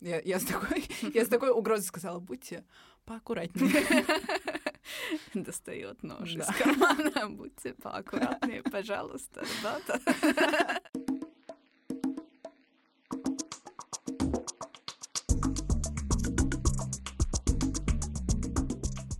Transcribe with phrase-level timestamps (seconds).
[0.00, 2.64] Я, я, с такой, я с такой угрозой сказала, будьте
[3.04, 4.04] поаккуратнее.
[5.34, 7.28] Достает нож из кармана.
[7.30, 10.80] Будьте поаккуратнее, пожалуйста, ребята.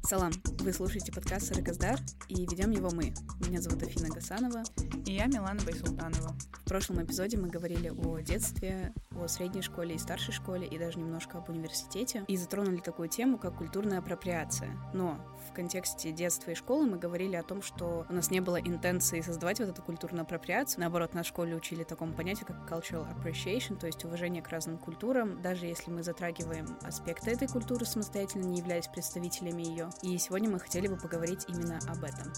[0.08, 3.12] Салам, вы слушаете подкаст «Сарказдар», и ведем его мы.
[3.46, 4.62] Меня зовут Афина Гасанова.
[5.04, 6.34] И я Милана Байсултанова.
[6.64, 10.98] В прошлом эпизоде мы говорили о детстве, о средней школе и старшей школе, и даже
[10.98, 14.70] немножко об университете, и затронули такую тему, как культурная апроприация.
[14.94, 15.20] Но
[15.50, 19.20] в контексте детства и школы мы говорили о том, что у нас не было интенции
[19.20, 20.80] создавать вот эту культурную апроприацию.
[20.80, 24.78] Наоборот, нас в школе учили такому понятию, как cultural appreciation, то есть уважение к разным
[24.78, 29.90] культурам, даже если мы затрагиваем аспекты этой культуры самостоятельно, не являясь представителями ее.
[30.02, 32.32] И сегодня мы хотели бы поговорить именно об этом.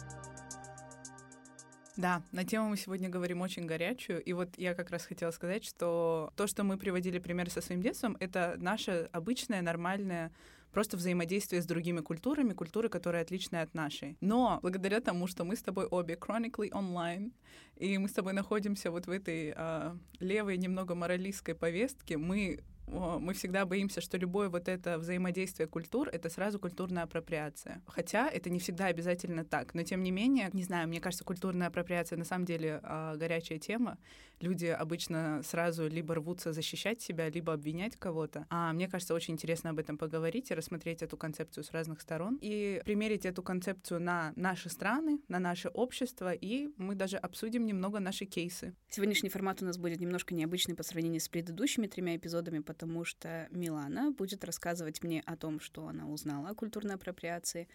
[1.97, 4.23] Да, на тему мы сегодня говорим очень горячую.
[4.23, 7.83] И вот я как раз хотела сказать, что то, что мы приводили примеры со своим
[7.83, 10.33] детством, это наше обычное, нормальное
[10.73, 14.17] просто взаимодействие с другими культурами, культуры, которые отличны от нашей.
[14.21, 17.33] Но благодаря тому, что мы с тобой обе chronically online,
[17.77, 23.35] и мы с тобой находимся вот в этой э, левой, немного моралистской повестке, мы мы
[23.35, 27.83] всегда боимся, что любое вот это взаимодействие культур— это сразу культурная апроприация.
[27.87, 29.74] Хотя это не всегда обязательно так.
[29.74, 33.59] Но тем не менее, не знаю, мне кажется, культурная апроприация на самом деле э, горячая
[33.59, 33.99] тема.
[34.41, 38.46] Люди обычно сразу либо рвутся защищать себя, либо обвинять кого-то.
[38.49, 42.38] А мне кажется, очень интересно об этом поговорить и рассмотреть эту концепцию с разных сторон
[42.41, 48.01] и примерить эту концепцию на наши страны, на наше общество, и мы даже обсудим немного
[48.01, 48.74] наши кейсы.
[48.88, 53.46] Сегодняшний формат у нас будет немножко необычный по сравнению с предыдущими тремя эпизодами, потому что
[53.51, 57.68] Милана будет рассказывать мне о том, что она узнала о культурной апроприации,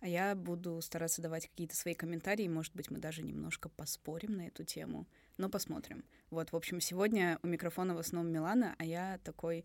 [0.00, 4.46] а я буду стараться давать какие-то свои комментарии, может быть, мы даже немножко поспорим на
[4.46, 5.06] эту тему,
[5.40, 6.04] но посмотрим.
[6.30, 9.64] Вот, в общем, сегодня у микрофона в основном Милана, а я такой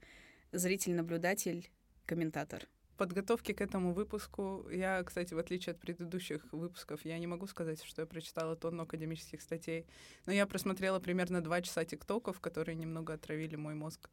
[0.52, 1.70] зритель-наблюдатель,
[2.06, 7.48] комментатор подготовке к этому выпуску я, кстати, в отличие от предыдущих выпусков, я не могу
[7.48, 9.86] сказать, что я прочитала тонну академических статей,
[10.26, 14.10] но я просмотрела примерно два часа тиктоков, которые немного отравили мой мозг.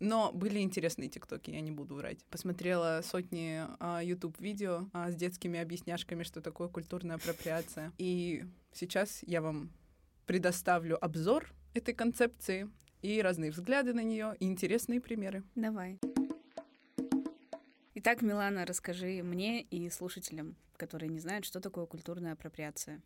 [0.00, 2.24] Но были интересные тиктоки, я не буду врать.
[2.26, 7.92] Посмотрела сотни а, YouTube-видео а, с детскими объясняшками, что такое культурная апроприация.
[7.98, 9.70] И сейчас я вам
[10.28, 15.42] предоставлю обзор этой концепции и разные взгляды на нее и интересные примеры.
[15.54, 15.98] Давай.
[17.94, 23.00] Итак, Милана, расскажи мне и слушателям, которые не знают, что такое культурная апроприация.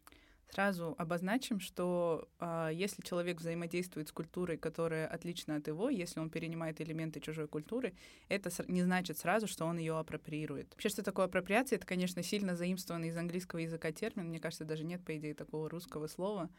[0.53, 6.29] Сразу обозначим, что э, если человек взаимодействует с культурой, которая отлична от его, если он
[6.29, 7.95] перенимает элементы чужой культуры,
[8.29, 10.69] это не значит сразу, что он ее апроприирует.
[10.73, 11.77] Вообще, что такое апроприация?
[11.77, 14.29] Это, конечно, сильно заимствованный из английского языка термин.
[14.29, 16.51] Мне кажется, даже нет, по идее, такого русского слова.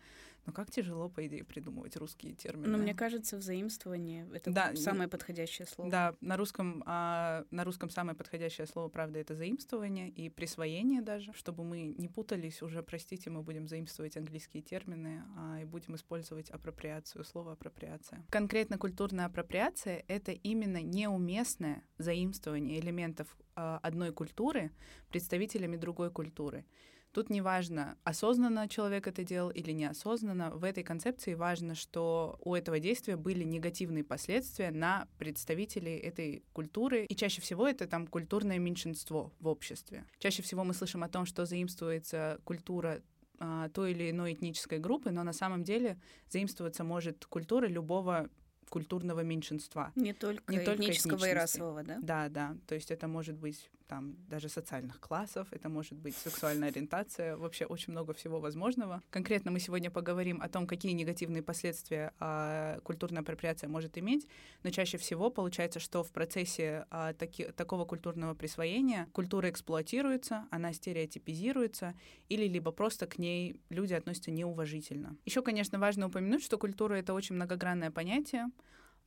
[0.46, 2.68] Но как тяжело, по идее, придумывать русские термины.
[2.68, 5.90] Ну, мне кажется, взаимствование— это да, самое подходящее слово.
[5.90, 11.32] Да, на русском, а, на русском самое подходящее слово, правда, это заимствование и присвоение даже.
[11.34, 13.83] Чтобы мы не путались, уже, простите, мы будем заимствовать
[14.18, 18.26] английские термины а, и будем использовать апроприацию, слово апроприация.
[18.30, 24.72] Конкретно культурная апроприация— это именно неуместное заимствование элементов а, одной культуры
[25.10, 26.66] представителями другой культуры.
[27.14, 30.50] Тут не важно, осознанно человек это делал или неосознанно.
[30.50, 37.06] В этой концепции важно, что у этого действия были негативные последствия на представителей этой культуры.
[37.06, 40.06] И чаще всего это там культурное меньшинство в обществе.
[40.18, 43.04] Чаще всего мы слышим о том, что заимствуется культура
[43.46, 46.00] а, той или иной этнической группы, но на самом деле
[46.30, 48.30] заимствоваться может культура любого
[48.70, 49.92] культурного меньшинства.
[49.96, 52.00] Не только не этнического только и расового, да?
[52.02, 52.58] Да, да.
[52.68, 57.66] То есть это может быть там даже социальных классов, это может быть сексуальная ориентация, вообще
[57.66, 59.04] очень много всего возможного.
[59.12, 64.28] Конкретно мы сегодня поговорим о том, какие негативные последствия а, культурная апроприация может иметь,
[64.64, 70.74] но чаще всего получается, что в процессе а, таки, такого культурного присвоения культура эксплуатируется, она
[70.74, 71.94] стереотипизируется,
[72.30, 75.16] или либо просто к ней люди относятся неуважительно.
[75.24, 78.48] Еще, конечно, важно упомянуть, что культура— это очень многогранное понятие,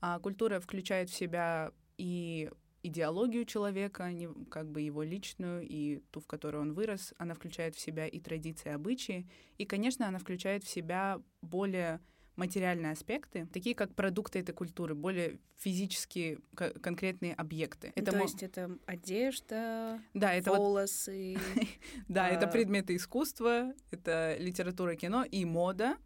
[0.01, 2.51] а культура включает в себя и
[2.87, 7.75] идеологию человека, не, как бы его личную и ту, в которой он вырос, она включает
[7.75, 9.29] в себя и традиции, и обычаи,
[9.59, 12.01] и, конечно, она включает в себя более
[12.37, 17.93] материальные аспекты, такие как продукты этой культуры, более физические конкретные объекты.
[17.95, 21.39] Это То есть это одежда, да, это волосы.
[22.09, 22.51] Да, это а.
[22.51, 25.97] предметы искусства, это литература, кино и мода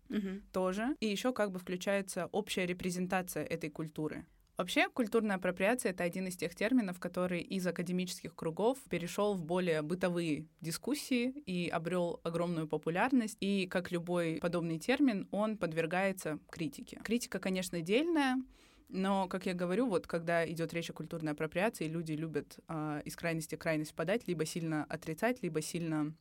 [0.53, 0.97] тоже.
[1.01, 4.25] И еще как бы включается общая репрезентация этой культуры.
[4.61, 9.81] Вообще, культурная апроприация— это один из тех терминов, который из академических кругов перешел в более
[9.81, 13.39] бытовые дискуссии и обрел огромную популярность.
[13.41, 17.01] И, как любой подобный термин, он подвергается критике.
[17.03, 18.37] Критика, конечно, дельная,
[18.91, 23.17] Но, как я говорю, вот когда идет речь о культурной апроприации, люди любят э, из
[23.17, 26.15] крайности в крайность подать, либо сильно отрицать, либо сильно...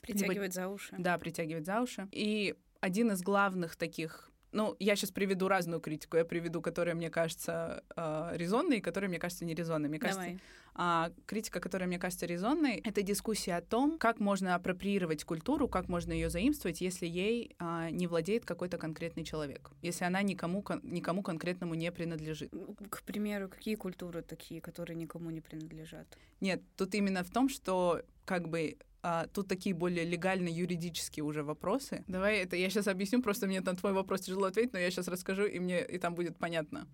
[0.00, 0.96] Притягивать либо, за уши.
[0.98, 2.08] Да, притягивать за уши.
[2.10, 6.16] И один из главных таких ну, я сейчас приведу разную критику.
[6.16, 9.88] Я приведу, которая мне кажется э, резонной, и которая мне кажется нерезонной.
[9.88, 10.40] Мне кажется, Давай.
[10.74, 15.88] А критика, которая мне кажется резонной, это дискуссия о том, как можно апроприировать культуру, как
[15.88, 20.80] можно ее заимствовать, если ей а, не владеет какой-то конкретный человек, если она никому, кон-
[20.82, 22.52] никому конкретному не принадлежит.
[22.88, 26.06] К примеру, какие культуры такие, которые никому не принадлежат?
[26.40, 31.42] Нет, тут именно в том, что как бы а, тут такие более легальные юридические уже
[31.42, 32.04] вопросы.
[32.06, 35.08] Давай это я сейчас объясню, просто мне на твой вопрос тяжело ответить, но я сейчас
[35.08, 36.86] расскажу, и мне и там будет понятно.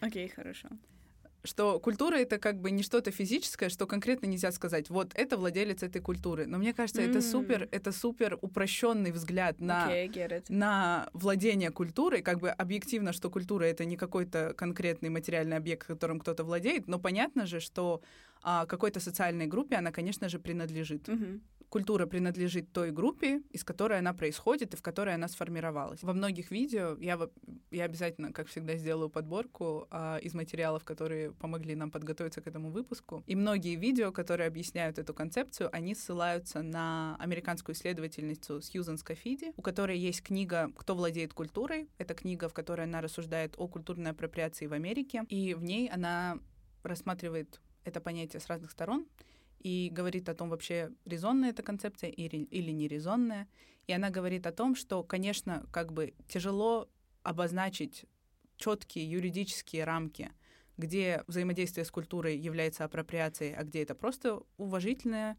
[0.00, 0.68] Окей, okay, хорошо
[1.46, 5.82] что культура это как бы не что-то физическое, что конкретно нельзя сказать, вот это владелец
[5.82, 6.46] этой культуры.
[6.46, 7.10] Но мне кажется, mm.
[7.10, 12.22] это супер, это супер упрощенный взгляд на, okay, на владение культурой.
[12.22, 16.98] Как бы объективно, что культура это не какой-то конкретный материальный объект, которым кто-то владеет, но
[16.98, 18.02] понятно же, что
[18.42, 21.08] а, какой-то социальной группе она, конечно же, принадлежит.
[21.08, 26.02] Mm-hmm культура принадлежит той группе, из которой она происходит и в которой она сформировалась.
[26.02, 27.18] Во многих видео я,
[27.70, 32.70] я обязательно, как всегда, сделаю подборку а, из материалов, которые помогли нам подготовиться к этому
[32.70, 33.22] выпуску.
[33.26, 39.62] И многие видео, которые объясняют эту концепцию, они ссылаются на американскую исследовательницу Сьюзан Скафиди, у
[39.62, 41.88] которой есть книга «Кто владеет культурой?».
[41.98, 46.38] Это книга, в которой она рассуждает о культурной апроприации в Америке, и в ней она
[46.82, 49.06] рассматривает это понятие с разных сторон
[49.60, 53.48] и говорит о том, вообще резонная эта концепция или, нерезонная.
[53.86, 56.88] И она говорит о том, что, конечно, как бы тяжело
[57.22, 58.06] обозначить
[58.56, 60.32] четкие юридические рамки,
[60.76, 65.36] где взаимодействие с культурой является апроприацией, а где это просто уважительное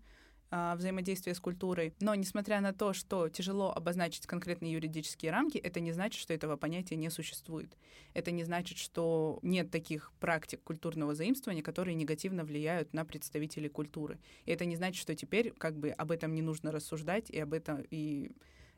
[0.52, 1.94] взаимодействия с культурой.
[2.00, 6.58] Но несмотря на то, что тяжело обозначить конкретные юридические рамки, это не значит, что этого
[6.58, 7.78] понятия не существует.
[8.14, 14.20] Это не значит, что нет таких практик культурного заимствования, которые негативно влияют на представителей культуры.
[14.46, 17.54] И это не значит, что теперь как бы об этом не нужно рассуждать, и об
[17.54, 18.32] этом и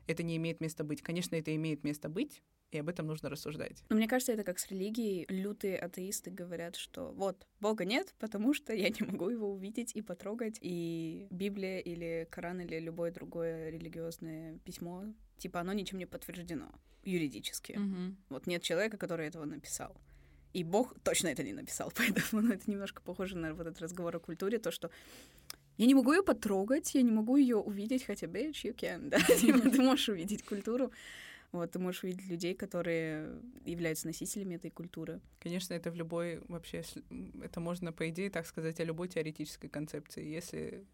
[0.06, 1.02] это не имеет места быть.
[1.02, 3.82] Конечно, это имеет место быть, и об этом нужно рассуждать.
[3.88, 5.26] Но мне кажется, это как с религией.
[5.28, 10.02] Лютые атеисты говорят, что вот, Бога нет, потому что я не могу его увидеть и
[10.02, 10.58] потрогать.
[10.60, 15.04] И Библия или Коран или любое другое религиозное письмо,
[15.38, 16.70] типа оно ничем не подтверждено
[17.04, 17.72] юридически.
[17.72, 18.16] Угу.
[18.28, 19.96] Вот нет человека, который этого написал.
[20.52, 24.16] И Бог точно это не написал, поэтому ну, это немножко похоже на вот этот разговор
[24.16, 24.90] о культуре, то, что
[25.78, 29.18] я не могу ее потрогать, я не могу ее увидеть, хотя, bitch, you can, да,
[29.20, 30.92] типа, ты можешь увидеть культуру,
[31.52, 35.20] вот, ты можешь увидеть людей, которые являются носителями этой культуры.
[35.40, 36.82] Конечно, это в любой вообще,
[37.42, 40.24] это можно, по идее, так сказать, о любой теоретической концепции.
[40.24, 40.86] Если,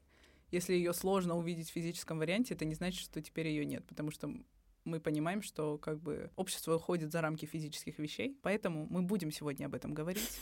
[0.51, 4.11] если ее сложно увидеть в физическом варианте, это не значит, что теперь ее нет, потому
[4.11, 4.33] что
[4.85, 9.67] мы понимаем, что как бы общество уходит за рамки физических вещей, поэтому мы будем сегодня
[9.67, 10.41] об этом говорить.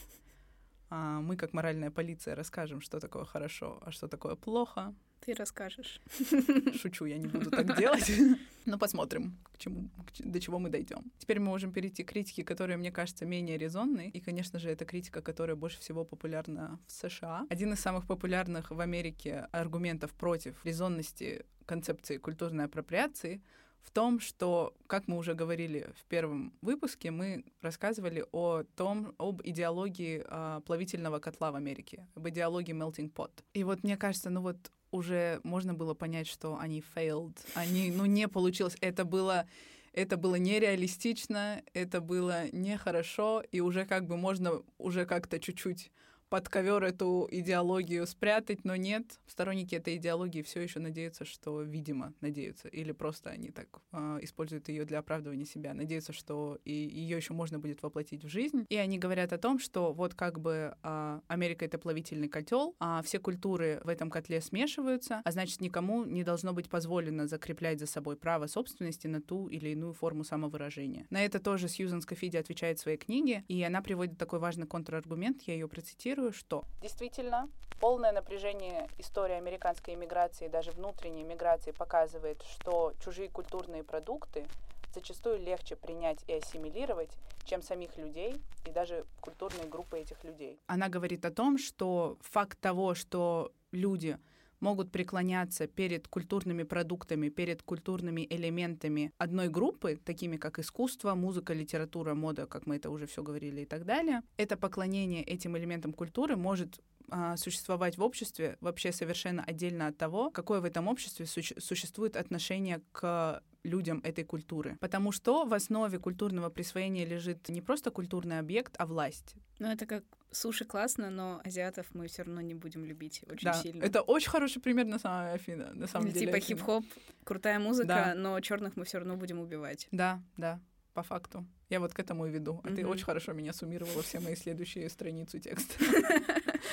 [0.96, 4.94] А мы, как моральная полиция, расскажем, что такое хорошо, а что такое плохо.
[5.26, 6.00] Ты расскажешь.
[6.80, 8.08] Шучу, я не буду так делать.
[8.64, 11.10] Но посмотрим, к чему, до чего мы дойдем.
[11.18, 14.08] Теперь мы можем перейти к критике, которая, мне кажется, менее резонной.
[14.10, 17.44] И, конечно же, это критика, которая больше всего популярна в США.
[17.50, 23.42] Один из самых популярных в Америке аргументов против резонности концепции культурной апроприации
[23.84, 29.42] в том, что, как мы уже говорили в первом выпуске, мы рассказывали о том, об
[29.44, 33.30] идеологии э, плавительного котла в Америке, об идеологии melting pot.
[33.52, 34.56] И вот мне кажется, ну вот
[34.90, 38.76] уже можно было понять, что они failed, они, ну, не получилось.
[38.80, 39.46] Это было,
[39.92, 45.90] это было нереалистично, это было нехорошо, и уже как бы можно уже как-то чуть-чуть
[46.34, 49.20] под ковер эту идеологию спрятать, но нет.
[49.28, 54.68] Сторонники этой идеологии все еще надеются, что, видимо, надеются, или просто они так э, используют
[54.68, 58.66] ее для оправдывания себя, надеются, что и ее еще можно будет воплотить в жизнь.
[58.68, 63.00] И они говорят о том, что вот как бы э, Америка это плавительный котел, а
[63.02, 67.86] все культуры в этом котле смешиваются, а значит никому не должно быть позволено закреплять за
[67.86, 71.06] собой право собственности на ту или иную форму самовыражения.
[71.10, 75.40] На это тоже Сьюзан Скафиди отвечает в своей книге, и она приводит такой важный контраргумент,
[75.42, 77.48] я ее процитирую цитирую, что «Действительно,
[77.80, 84.46] полное напряжение истории американской иммиграции, даже внутренней иммиграции, показывает, что чужие культурные продукты
[84.94, 87.10] зачастую легче принять и ассимилировать,
[87.44, 90.60] чем самих людей и даже культурные группы этих людей.
[90.66, 94.18] Она говорит о том, что факт того, что люди
[94.64, 102.14] могут преклоняться перед культурными продуктами, перед культурными элементами одной группы, такими как искусство, музыка, литература,
[102.14, 104.22] мода, как мы это уже все говорили и так далее.
[104.38, 106.80] Это поклонение этим элементам культуры может
[107.10, 112.16] а, существовать в обществе вообще совершенно отдельно от того, какое в этом обществе суще- существует
[112.16, 114.76] отношение к людям этой культуры.
[114.80, 119.34] Потому что в основе культурного присвоения лежит не просто культурный объект, а власть.
[119.58, 123.54] Ну, это как суши классно, но азиатов мы все равно не будем любить очень да,
[123.54, 123.82] сильно.
[123.82, 126.26] это очень хороший пример на самом, Афина, на самом Или деле.
[126.26, 126.84] типа хип-хоп,
[127.24, 128.14] крутая музыка, Да.
[128.14, 129.88] но черных мы все равно будем убивать.
[129.92, 130.60] Да, да,
[130.92, 131.46] по факту.
[131.70, 132.60] Я вот к этому и веду.
[132.62, 132.90] А ты Мгм.
[132.90, 135.74] очень хорошо меня суммировала все мои следующие страницы текста.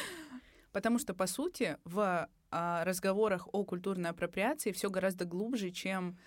[0.71, 6.17] Потому что, по сути, в а, разговорах о культурной апроприации все гораздо глубже, чем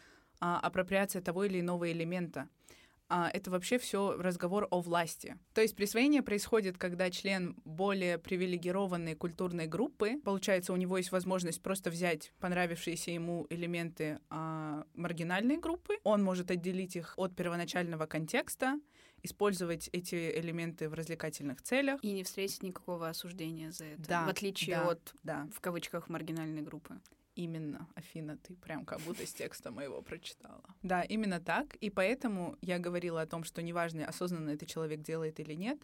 [0.41, 2.49] а, апроприация того или иного элемента.
[3.09, 5.39] А, это вообще все разговор о власти.
[5.53, 11.63] То есть присвоение происходит, когда член более привилегированной культурной группы, получается, у него есть возможность
[11.63, 18.81] просто взять понравившиеся ему элементы а, маргинальной группы, он может отделить их от первоначального контекста,
[19.23, 22.03] использовать эти элементы в развлекательных целях.
[22.03, 24.03] И не встретить никакого осуждения за это.
[24.03, 24.89] Да, в отличие да.
[24.91, 27.01] от, Да, в кавычках, маргинальной группы.
[27.37, 30.63] Именно, Афина, ты прям как будто с текста моего прочитала.
[30.83, 31.75] Да, именно так.
[31.77, 35.81] И поэтому я говорила о том, что неважно, осознанно это человек делает или нет,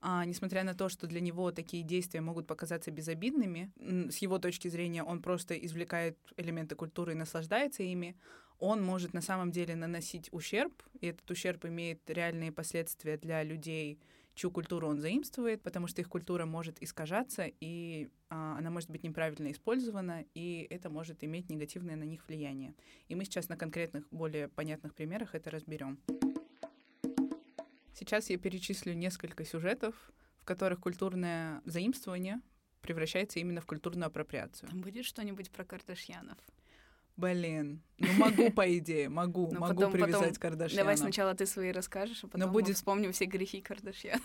[0.00, 3.72] а, несмотря на то, что для него такие действия могут показаться безобидными,
[4.10, 8.16] с его точки зрения он просто извлекает элементы культуры и наслаждается ими,
[8.58, 13.98] он может на самом деле наносить ущерб, и этот ущерб имеет реальные последствия для людей,
[14.36, 19.02] чью культуру он заимствует, потому что их культура может искажаться, и а, она может быть
[19.02, 22.74] неправильно использована, и это может иметь негативное на них влияние.
[23.08, 25.98] И мы сейчас на конкретных, более понятных примерах это разберем.
[27.94, 29.94] Сейчас я перечислю несколько сюжетов,
[30.36, 32.40] в которых культурное заимствование
[32.82, 34.68] превращается именно в культурную апроприацию.
[34.68, 36.36] Там будет что-нибудь про Кардашьянов?
[37.16, 40.82] Блин, ну могу, по идее, могу, Ну, могу потом- привязать потом Кардашьяна.
[40.82, 44.22] Давай сначала ты свои расскажешь, а потом будет- мы вспомним все грехи Кардашьянов.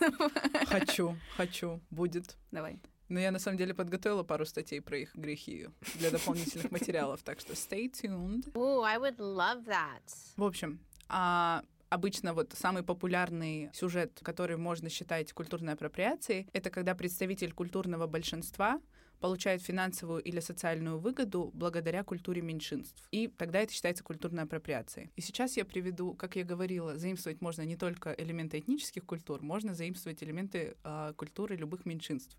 [0.67, 2.37] Хочу, хочу, будет.
[2.51, 2.79] Давай.
[3.07, 5.67] Но я на самом деле подготовила пару статей про их грехи
[5.99, 8.51] для дополнительных материалов, так что stay tuned.
[8.53, 10.01] Ooh, I would love that.
[10.37, 10.79] В общем,
[11.09, 18.07] а обычно вот самый популярный сюжет, который можно считать культурной апроприацией, это когда представитель культурного
[18.07, 18.79] большинства
[19.21, 23.07] получает финансовую или социальную выгоду благодаря культуре меньшинств.
[23.11, 25.11] И тогда это считается культурной апроприацией.
[25.15, 29.75] И сейчас я приведу, как я говорила, заимствовать можно не только элементы этнических культур, можно
[29.75, 32.35] заимствовать элементы а, культуры любых меньшинств.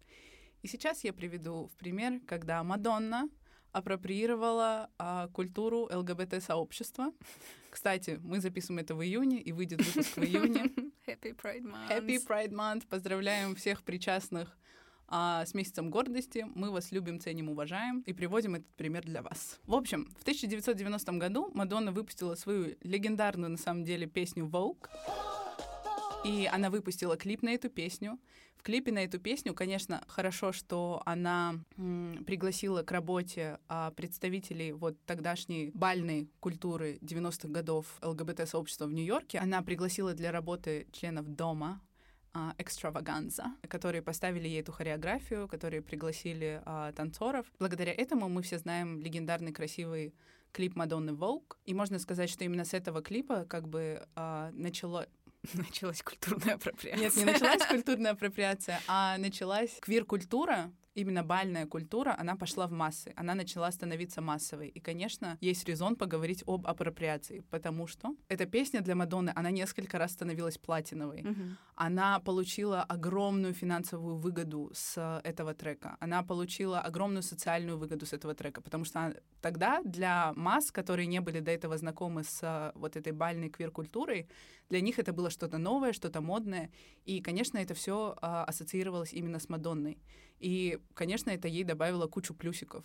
[0.62, 3.28] И сейчас я приведу в пример, когда Мадонна
[3.70, 7.12] апроприировала а, культуру ЛГБТ-сообщества.
[7.70, 10.64] Кстати, мы записываем это в июне, и выйдет выпуск в июне.
[11.06, 11.88] Happy Pride Month.
[11.88, 12.86] Happy Pride Month!
[12.88, 14.58] Поздравляем всех причастных
[15.14, 16.46] а, с месяцем гордости.
[16.54, 19.60] Мы вас любим, ценим, уважаем и приводим этот пример для вас.
[19.66, 24.88] В общем, в 1990 году Мадонна выпустила свою легендарную, на самом деле, песню Vogue.
[26.24, 28.18] И она выпустила клип на эту песню.
[28.56, 34.72] В клипе на эту песню, конечно, хорошо, что она м, пригласила к работе а, представителей
[34.72, 39.40] вот тогдашней бальной культуры 90-х годов ЛГБТ-сообщества в Нью-Йорке.
[39.40, 41.82] Она пригласила для работы членов дома
[42.58, 47.46] экстраваганза, которые поставили ей эту хореографию, которые пригласили а, танцоров.
[47.58, 50.14] Благодаря этому мы все знаем легендарный красивый
[50.52, 51.56] клип Мадонны Vogue.
[51.64, 55.06] И можно сказать, что именно с этого клипа как бы а, начало...
[55.54, 57.02] Началась культурная апроприация.
[57.02, 63.12] Нет, не началась культурная апроприация, а началась квир-культура, именно бальная культура, она пошла в массы,
[63.16, 64.68] она начала становиться массовой.
[64.68, 69.98] И, конечно, есть резон поговорить об апроприации, потому что эта песня для Мадонны, она несколько
[69.98, 71.22] раз становилась платиновой.
[71.22, 71.56] Мгм.
[71.74, 75.96] Она получила огромную финансовую выгоду с этого трека.
[76.00, 81.06] Она получила огромную социальную выгоду с этого трека, потому что она- тогда для масс, которые
[81.06, 84.28] не были до этого знакомы с а, вот этой бальной квир-культурой,
[84.68, 86.70] для них это было что-то новое, что-то модное.
[87.04, 89.98] И, конечно, это все ассоциировалось именно с Мадонной.
[90.42, 92.84] И, конечно, это ей добавило кучу плюсиков.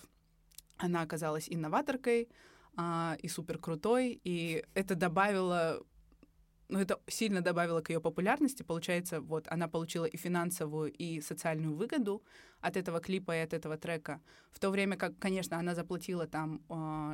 [0.78, 2.30] Она оказалась инноваторкой
[2.76, 5.84] а, и супер крутой, и это добавило
[6.70, 8.64] ну, это сильно добавило к ее популярности.
[8.64, 12.24] Получается, вот она получила и финансовую, и социальную выгоду
[12.60, 14.22] от этого клипа и от этого трека.
[14.52, 16.62] В то время как, конечно, она заплатила там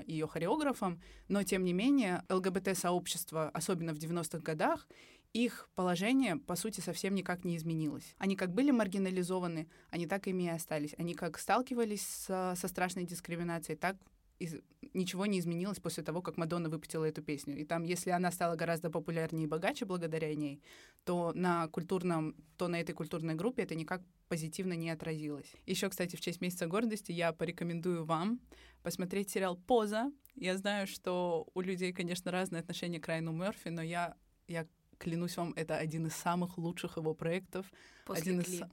[0.08, 4.88] ее хореографам, но тем не менее ЛГБТ-сообщество, особенно в 90-х годах,
[5.34, 8.16] их положение, по сути, совсем никак не изменилось.
[8.18, 10.94] Они как были маргинализованы, они так ими и остались.
[10.98, 13.98] Они как сталкивались со, со страшной дискриминацией, так
[14.40, 14.62] из-
[14.94, 17.58] ничего не изменилось после того, как Мадонна выпустила эту песню.
[17.58, 20.62] И там, если она стала гораздо популярнее и богаче благодаря ней,
[21.04, 25.52] то на культурном, то на этой культурной группе это никак позитивно не отразилось.
[25.66, 28.40] Еще, кстати, в честь месяца гордости я порекомендую вам
[28.84, 30.12] посмотреть сериал «Поза».
[30.36, 34.16] Я знаю, что у людей, конечно, разные отношения к Райану Мерфи, но я,
[34.48, 34.68] я
[35.04, 37.66] клянусь вам, это один из самых лучших его проектов.
[38.06, 38.58] После один из Гли.
[38.60, 38.70] са-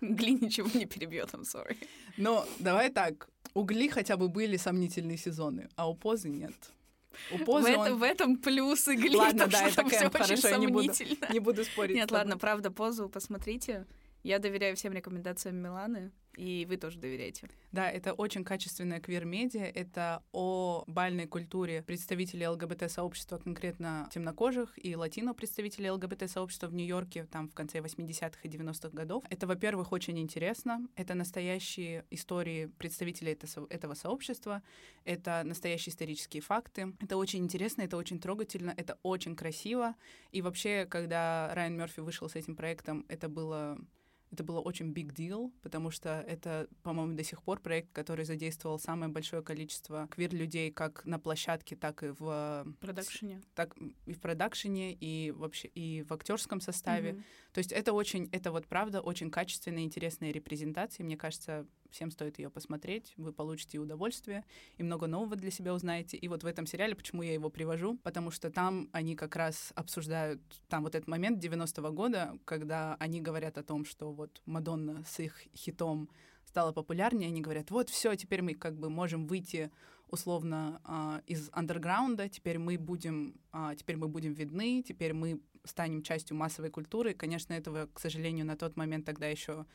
[0.00, 1.76] Гли ничего не перебьет, I'm sorry.
[2.16, 6.54] Но давай так, у Гли хотя бы были сомнительные сезоны, а у Позы нет.
[7.32, 7.86] У Позы в, он...
[7.86, 10.48] это, в этом плюс и Гли, Ладно, то, да, что это всё Кэмп, очень хорошо,
[10.48, 11.32] я не буду, сомнительно.
[11.32, 11.96] не буду спорить.
[11.96, 13.86] Нет, ладно, правда, позу посмотрите.
[14.22, 17.48] Я доверяю всем рекомендациям Миланы, и вы тоже доверяете.
[17.72, 19.64] Да, это очень качественная квир-медиа.
[19.64, 27.54] Это о бальной культуре представителей ЛГБТ-сообщества, конкретно темнокожих и латино-представителей ЛГБТ-сообщества в Нью-Йорке, там в
[27.54, 29.24] конце 80-х и 90-х годов.
[29.30, 30.86] Это, во-первых, очень интересно.
[30.96, 34.62] Это настоящие истории представителей этого сообщества.
[35.04, 36.94] Это настоящие исторические факты.
[37.00, 39.94] Это очень интересно, это очень трогательно, это очень красиво.
[40.32, 43.78] И вообще, когда Райан Мерфи вышел с этим проектом, это было
[44.30, 48.78] это было очень big deal, потому что это, по-моему, до сих пор проект, который задействовал
[48.78, 53.40] самое большое количество квир-людей как на площадке, так и в продакшене.
[53.54, 57.12] так и в продакшене, и вообще и в актерском составе.
[57.12, 57.24] Мгм.
[57.52, 61.04] То есть это очень, это вот правда очень качественная, интересная репрезентация.
[61.04, 63.12] Мне кажется, всем стоит ее посмотреть.
[63.16, 64.44] Вы получите удовольствие,
[64.76, 66.16] и много нового для себя узнаете.
[66.16, 69.72] И вот в этом сериале, почему я его привожу, потому что там они как раз
[69.74, 75.04] обсуждают, там вот этот момент 90-го года, когда они говорят о том, что вот Мадонна
[75.04, 76.08] с их хитом
[76.44, 79.70] стала популярнее, они говорят, вот все, теперь мы как бы можем выйти
[80.08, 86.02] условно а, из андерграунда, теперь мы будем, а, теперь мы будем видны, теперь мы станем
[86.02, 87.14] частью массовой культуры.
[87.14, 89.66] Конечно, этого, к сожалению, на тот момент тогда еще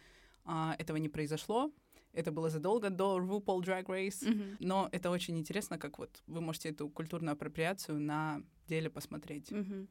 [0.45, 1.71] а, этого не произошло.
[2.13, 4.27] Это было задолго до RuPaul Drag Race.
[4.27, 4.57] Мгм.
[4.59, 9.51] Но это очень интересно, как вот вы можете эту культурную апроприацию на деле посмотреть.
[9.51, 9.87] Мгм.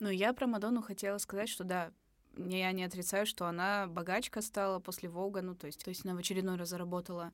[0.00, 1.92] Ну, я про Мадонну хотела сказать, что да,
[2.36, 6.14] я не отрицаю, что она богачка стала после Вога, ну, то есть, то есть она
[6.14, 7.32] в очередной раз заработала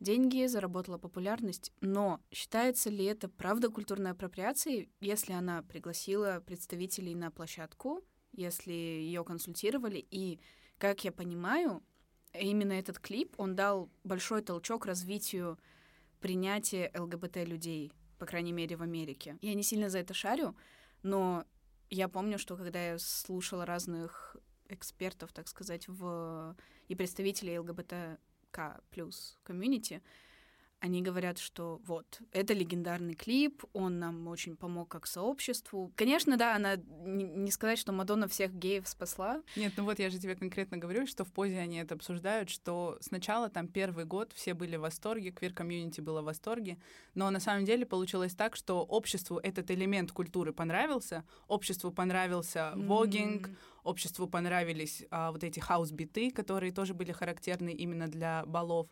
[0.00, 7.30] деньги, заработала популярность, но считается ли это правда культурной апроприацией, если она пригласила представителей на
[7.30, 10.40] площадку, если ее консультировали, и,
[10.78, 11.82] как я понимаю,
[12.32, 15.58] именно этот клип, он дал большой толчок развитию
[16.20, 19.38] принятия ЛГБТ-людей, по крайней мере, в Америке.
[19.40, 20.56] Я не сильно за это шарю,
[21.02, 21.44] но
[21.88, 24.36] я помню, что когда я слушала разных
[24.68, 26.56] экспертов, так сказать, в...
[26.88, 30.02] и представителей ЛГБТК плюс комьюнити,
[30.80, 35.92] они говорят, что вот, это легендарный клип, он нам очень помог как сообществу.
[35.94, 39.42] Конечно, да, она не, сказать, что Мадонна всех геев спасла.
[39.56, 42.96] Нет, ну вот я же тебе конкретно говорю, что в позе они это обсуждают, что
[43.00, 46.78] сначала там первый год все были в восторге, квир-комьюнити было в восторге,
[47.14, 53.48] но на самом деле получилось так, что обществу этот элемент культуры понравился, обществу понравился вогинг,
[53.48, 58.88] М, обществу понравились а, вот эти хаус-биты, которые тоже были характерны именно для балов.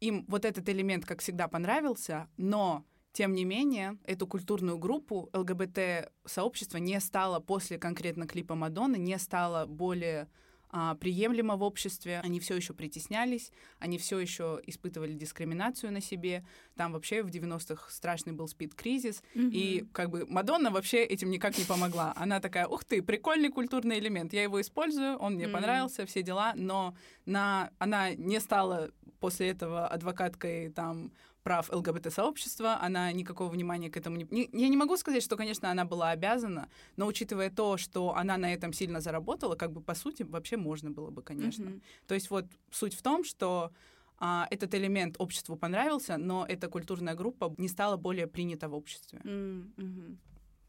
[0.00, 6.78] Им вот этот элемент, как всегда, понравился, но тем не менее, эту культурную группу ЛГБТ-сообщество
[6.78, 10.28] не стало после конкретно клипа Мадонны, не стало более
[10.76, 12.20] а, приемлемо в обществе.
[12.24, 16.44] Они все еще притеснялись, они все еще испытывали дискриминацию на себе.
[16.74, 19.22] Там вообще в 90-х страшный был спид-кризис.
[19.34, 19.90] И мгм.
[19.92, 22.12] как бы Мадонна вообще этим никак не помогла.
[22.16, 25.52] Она такая, ух ты, прикольный культурный элемент, я его использую, он мне Мгм.
[25.52, 27.70] понравился, все дела, но на...
[27.78, 31.12] она не стала после этого адвокаткой там
[31.44, 34.48] прав ЛГБТ-сообщества, она никакого внимания к этому не...
[34.52, 38.52] Я не могу сказать, что, конечно, она была обязана, но учитывая то, что она на
[38.52, 41.70] этом сильно заработала, как бы, по сути, вообще можно было бы, конечно.
[41.70, 41.82] Мгм.
[42.06, 43.70] То есть вот суть в том, что
[44.18, 49.20] а, этот элемент обществу понравился, но эта культурная группа не стала более принята в обществе.
[49.24, 50.18] Мгм.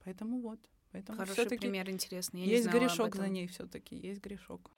[0.04, 0.60] Поэтому вот.
[0.92, 2.42] Поэтому Хороший пример интересный.
[2.46, 4.72] Я есть грешок за ней все-таки, есть грешок.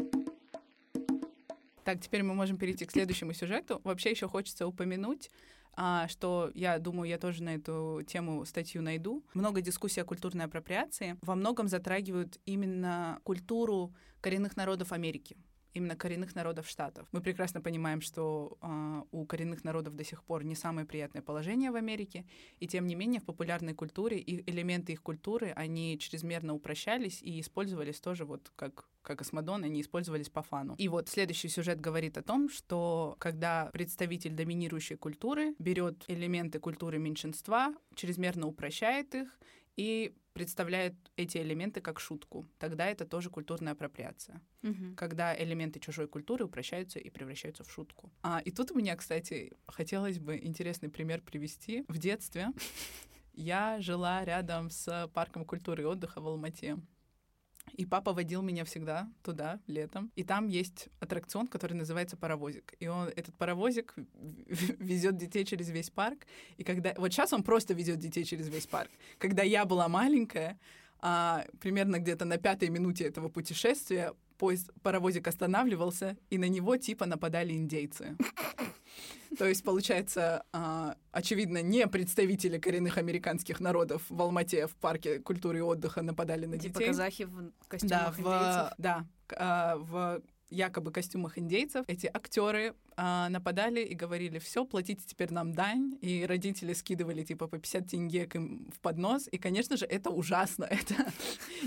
[1.88, 3.80] Так, теперь мы можем перейти к следующему сюжету.
[3.86, 5.32] Вообще еще хочется упомянуть,
[5.74, 9.24] а, что я думаю, я тоже на эту тему статью найду.
[9.34, 15.38] Много дискуссий о культурной апроприации во многом затрагивают именно культуру коренных народов Америки
[15.78, 17.08] именно коренных народов штатов.
[17.12, 21.72] Мы прекрасно понимаем, что а, у коренных народов до сих пор не самое приятное положение
[21.72, 22.26] в Америке,
[22.60, 27.40] и тем не менее в популярной культуре и элементы их культуры, они чрезмерно упрощались и
[27.40, 30.76] использовались тоже вот как как Мадонной, они использовались по фану.
[30.78, 37.00] И вот следующий сюжет говорит о том, что когда представитель доминирующей культуры берет элементы культуры
[37.00, 39.40] меньшинства, чрезмерно упрощает их
[39.78, 42.46] и представляет эти элементы как шутку.
[42.60, 44.40] Тогда это тоже культурная апроприация.
[44.62, 44.96] Мгм.
[44.96, 48.12] Когда элементы чужой культуры упрощаются и превращаются в шутку.
[48.22, 51.86] А, и тут у меня, кстати, хотелось бы интересный пример привести.
[51.88, 52.50] В детстве
[53.34, 56.78] я жила рядом с парком культуры и отдыха в Алмате.
[57.78, 60.12] И папа водил меня всегда туда летом.
[60.16, 62.74] И там есть аттракцион, который называется паровозик.
[62.80, 63.94] И он, этот паровозик
[64.80, 66.26] везет детей через весь парк.
[66.58, 66.94] И когда...
[66.98, 68.90] Вот сейчас он просто везет детей через весь парк.
[69.20, 70.60] Когда я была маленькая,
[71.00, 77.06] а, примерно где-то на пятой минуте этого путешествия поезд, паровозик останавливался, и на него типа
[77.06, 78.16] нападали индейцы.
[79.38, 85.60] То есть, получается, а, очевидно, не представители коренных американских народов в Алмате в парке культуры
[85.60, 86.88] и отдыха нападали на Типа детей.
[86.88, 88.74] казахи в Да, костюмах в, индейцев.
[88.78, 95.04] да, к- а, в якобы костюмах индейцев эти актеры а, нападали и говорили, все, платите
[95.06, 99.38] теперь нам дань, и родители скидывали типа по 50 тенге к им в поднос, и,
[99.38, 100.64] конечно же, это ужасно.
[100.72, 100.96] Это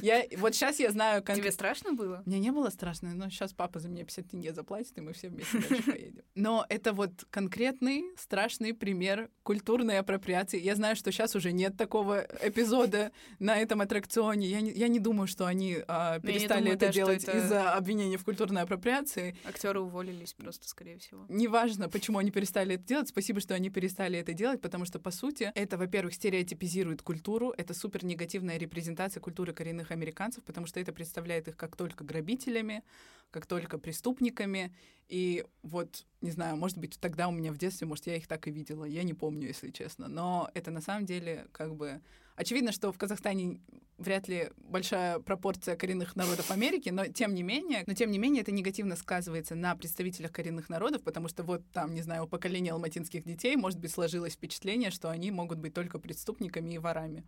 [0.02, 2.22] я вот сейчас я знаю, кон- Тебе страшно было?
[2.26, 5.28] мне не было страшно, но сейчас папа за меня 50 тенге заплатит, и мы все
[5.28, 6.22] вместе дальше поедем.
[6.40, 10.58] Но это вот конкретный страшный пример культурной апроприации.
[10.58, 14.46] Я знаю, что сейчас уже нет такого эпизода на этом аттракционе.
[14.48, 17.74] Я не, я не думаю, что они а, перестали думаю, это да, делать это- из-за
[17.74, 19.36] обвинений в культурной апроприации.
[19.44, 21.26] Актеры уволились просто, скорее всего.
[21.28, 23.08] Неважно, почему они перестали это делать.
[23.08, 27.74] Спасибо, что они перестали это делать, потому что, по сути, это, во-первых, стереотипизирует культуру, это
[27.74, 32.82] супер негативная репрезентация культуры коренных американцев, потому что это представляет их как только грабителями,
[33.30, 34.74] как только преступниками.
[35.08, 38.46] И вот, не знаю, может быть, тогда у меня в детстве, может, я их так
[38.46, 38.84] и видела.
[38.84, 40.08] Я не помню, если честно.
[40.08, 42.00] Но это на самом деле как бы...
[42.36, 43.60] Очевидно, что в Казахстане
[43.98, 48.42] вряд ли большая пропорция коренных народов Америки, но тем не менее, но тем не менее
[48.42, 52.72] это негативно сказывается на представителях коренных народов, потому что вот там, не знаю, у поколения
[52.72, 57.26] алматинских детей, может быть, сложилось впечатление, что они могут быть только преступниками и ворами.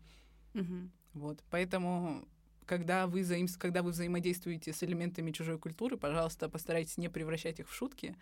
[0.55, 0.93] Мгм.
[1.13, 2.27] Вот, поэтому
[2.65, 3.49] когда вы, заим...
[3.59, 8.17] когда вы взаимодействуете с элементами чужой культуры, пожалуйста, постарайтесь не превращать их в шутки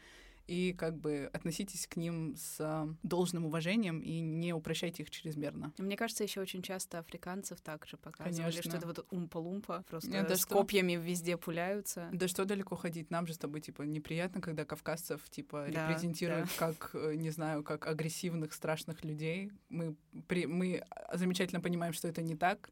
[0.46, 5.72] и как бы относитесь к ним с а, должным уважением и не упрощайте их чрезмерно.
[5.79, 8.76] Мне кажется, еще очень часто африканцев также показывали, что Конечно.
[8.79, 10.55] это вот умпа-лумпа, просто Нет, да с что?
[10.55, 12.09] копьями везде пуляются.
[12.12, 13.11] Да что далеко ходить?
[13.11, 17.62] Нам же с тобой, типа, неприятно, когда кавказцев, типа, Да, репрезентируют как, э, не знаю,
[17.62, 19.53] как агрессивных, страшных людей.
[19.68, 22.70] Мы, при, мы замечательно понимаем, что это не так.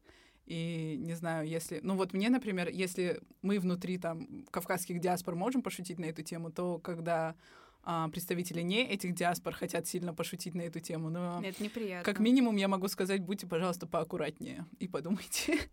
[0.49, 1.79] И не знаю, если...
[1.83, 6.51] Ну вот мне, например, если мы внутри там кавказских диаспор можем пошутить на эту тему,
[6.51, 7.35] то когда
[7.83, 12.03] а, представители не этих диаспор хотят сильно пошутить на эту тему, но Это неприятно.
[12.03, 15.59] как минимум я могу сказать, будьте, пожалуйста, поаккуратнее и подумайте.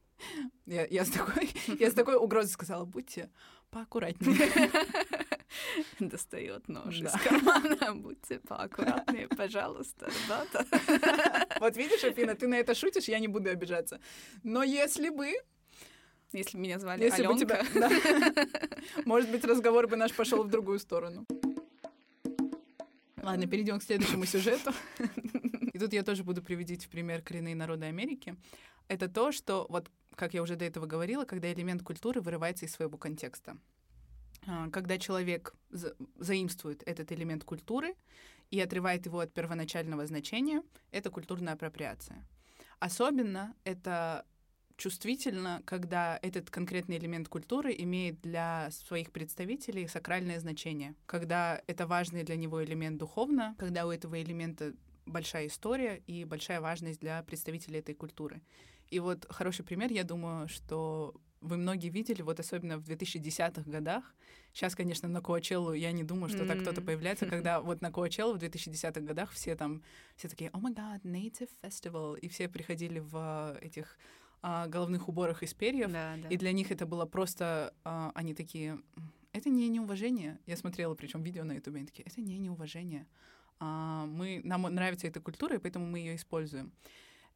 [0.65, 3.29] Я, я, с такой, я с такой угрозой сказала, будьте
[3.71, 4.71] поаккуратнее.
[6.01, 7.09] Достает нож Да.
[7.09, 7.95] из кармана.
[8.01, 10.67] Будьте поаккуратнее, пожалуйста, ребята.
[11.61, 14.01] Вот видишь, Афина, ты на это шутишь, я не буду обижаться.
[14.43, 15.33] Но если бы,
[16.33, 17.65] Если бы меня звали если бы Аленка.
[17.65, 17.89] тебя...
[17.89, 18.47] да.
[19.05, 21.25] Может быть, разговор бы наш пошел в другую сторону.
[23.23, 24.73] Ладно, перейдем к следующему сюжету.
[25.73, 28.37] И тут я тоже буду приводить в пример коренные народы Америки.
[28.89, 32.73] Это то, что, вот как я уже до этого говорила, когда элемент культуры вырывается из
[32.73, 33.57] своего контекста.
[34.47, 37.95] А, Когда человек за- заимствует этот элемент культуры
[38.51, 42.25] и отрывает его от первоначального значения, это культурная апроприация.
[42.79, 44.25] Особенно это
[44.77, 52.23] чувствительно, когда этот конкретный элемент культуры имеет для своих представителей сакральное значение, когда это важный
[52.23, 54.75] для него элемент духовно, когда у этого элемента
[55.07, 58.43] большая история и большая важность для представителей этой культуры.
[58.91, 61.15] И вот хороший пример, я думаю, что
[61.47, 64.15] вы многие видели, вот особенно в 2010-х годах.
[64.53, 68.35] Сейчас, конечно, на Коачеллу я не думаю, что так кто-то появляется, когда вот на Коачеллу
[68.35, 69.83] в 2010-х годах все там,
[70.17, 73.97] все такие, о май гад, Native Festival, и все приходили в а, этих
[74.43, 76.29] а, головных уборах из перьев, Да, да.
[76.29, 80.39] и для них это было просто, а, они такие, «М, это не неуважение.
[80.47, 83.07] Я смотрела, причем видео на ютубе, они такие, это не неуважение.
[83.59, 86.73] А, мы, нам нравится эта культура, и поэтому мы ее используем.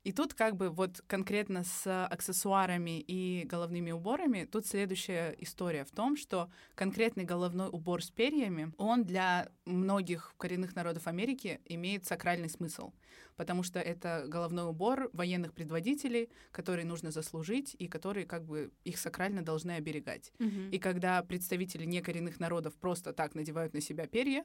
[0.03, 5.91] И тут как бы вот конкретно с аксессуарами и головными уборами, тут следующая история в
[5.91, 12.49] том, что конкретный головной убор с перьями, он для многих коренных народов Америки имеет сакральный
[12.49, 12.93] смысл,
[13.37, 18.99] потому что это головной убор военных предводителей, которые нужно заслужить и которые как бы их
[18.99, 20.33] сакрально должны оберегать.
[20.39, 20.71] Мгм.
[20.71, 24.45] И когда представители некоренных народов просто так надевают на себя перья,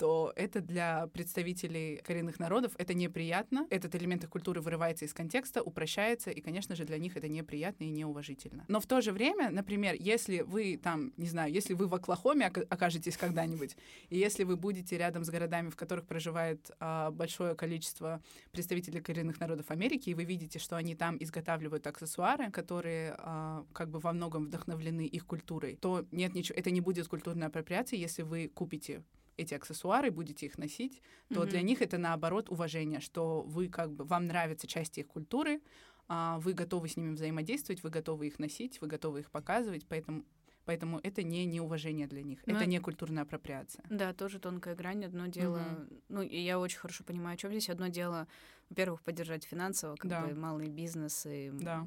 [0.00, 3.66] то это для представителей коренных народов это неприятно.
[3.68, 7.84] Этот элемент их культуры вырывается из контекста, упрощается, и, конечно же, для них это неприятно
[7.84, 8.64] и неуважительно.
[8.66, 12.46] Но в то же время, например, если вы там, не знаю, если вы в Оклахоме
[12.46, 13.76] ока- окажетесь когда-нибудь,
[14.08, 19.38] и если вы будете рядом с городами, в которых проживает а, большое количество представителей коренных
[19.38, 24.14] народов Америки, и вы видите, что они там изготавливают аксессуары, которые а, как бы во
[24.14, 29.02] многом вдохновлены их культурой, то нет ничего, это не будет культурной апроприацией, если вы купите
[29.40, 31.50] эти аксессуары, будете их носить, то Мгм.
[31.50, 35.60] для них это наоборот уважение, что вы как бы вам нравятся части их культуры,
[36.08, 40.24] а, вы готовы с ними взаимодействовать, вы готовы их носить, вы готовы их показывать, поэтому
[40.66, 43.84] Поэтому это не неуважение для них, Ну, это не культурная апроприация.
[43.88, 45.04] Да, тоже тонкая грань.
[45.04, 46.02] Одно дело, Мгм.
[46.08, 47.70] ну, и я очень хорошо понимаю, о чем здесь.
[47.70, 48.28] Одно дело,
[48.68, 50.26] во-первых, поддержать финансово как Да.
[50.26, 51.86] бы малые бизнесы м, Да.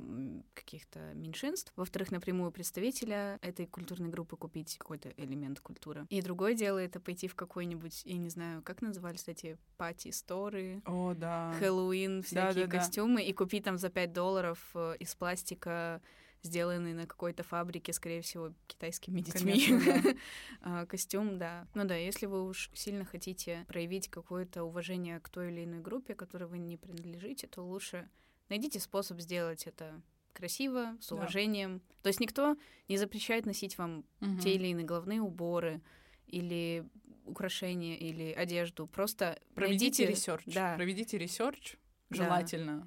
[0.53, 1.71] каких-то меньшинств.
[1.75, 6.05] Во-вторых, напрямую представителя этой культурной группы купить какой-то элемент культуры.
[6.09, 11.13] И другое дело это пойти в какой-нибудь, я не знаю, как назывались эти пати-сторы, О,
[11.13, 11.53] да.
[11.59, 12.79] Хэллоуин, всякие Да-да-да.
[12.79, 16.01] костюмы, и купить там за 5 долларов э, из пластика
[16.43, 19.65] сделанный на какой-то фабрике, скорее всего, китайскими детьми.
[19.65, 20.15] Конечно, да.
[20.61, 21.67] А, Костюм, да.
[21.73, 26.13] Ну да, если вы уж сильно хотите проявить какое-то уважение к той или иной группе,
[26.15, 28.09] которой вы не принадлежите, то лучше
[28.49, 30.01] найдите способ сделать это
[30.33, 31.15] красиво, с Да.
[31.15, 31.81] уважением.
[32.01, 32.57] То есть никто
[32.89, 34.03] не запрещает носить вам
[34.41, 35.81] те или иные головные уборы
[36.27, 36.85] или
[37.25, 38.87] украшения или одежду.
[38.87, 40.07] Просто Проведите найдите...
[40.07, 40.43] research.
[40.47, 40.75] Да.
[40.75, 41.77] Проведите research,
[42.09, 42.17] Да.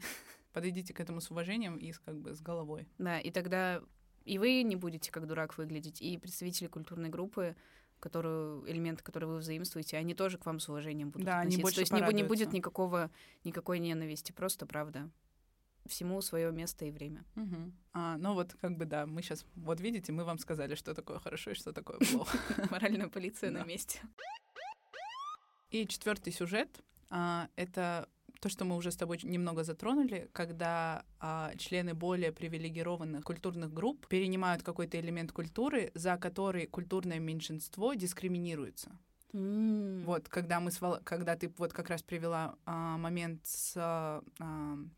[0.56, 2.88] Подойдите к этому с уважением и с, как бы с головой.
[2.96, 3.82] Да, и тогда
[4.24, 7.54] и вы не будете как дурак выглядеть, и представители культурной группы,
[8.00, 11.62] которую, элементы, которые вы взаимствуете, они тоже к вам с уважением будут Да, они относиться.
[11.62, 12.56] больше То есть не, бу- не будет порадуются.
[12.56, 13.10] никакого,
[13.44, 15.10] никакой ненависти, просто правда.
[15.84, 17.22] Всему свое место и время.
[17.34, 17.76] Мгм.
[17.92, 21.18] А, ну вот, как бы, да, мы сейчас, вот видите, мы вам сказали, что такое
[21.18, 22.38] хорошо и что такое плохо.
[22.70, 24.00] Моральная полиция на месте.
[25.70, 28.08] И четвертый сюжет а, это
[28.40, 34.06] то, что мы уже с тобой немного затронули, когда а, члены более привилегированных культурных групп
[34.08, 38.90] перенимают какой-то элемент культуры, за который культурное меньшинство дискриминируется.
[39.36, 44.22] Вот, когда мы с Вол- когда ты вот как раз привела а, момент с а,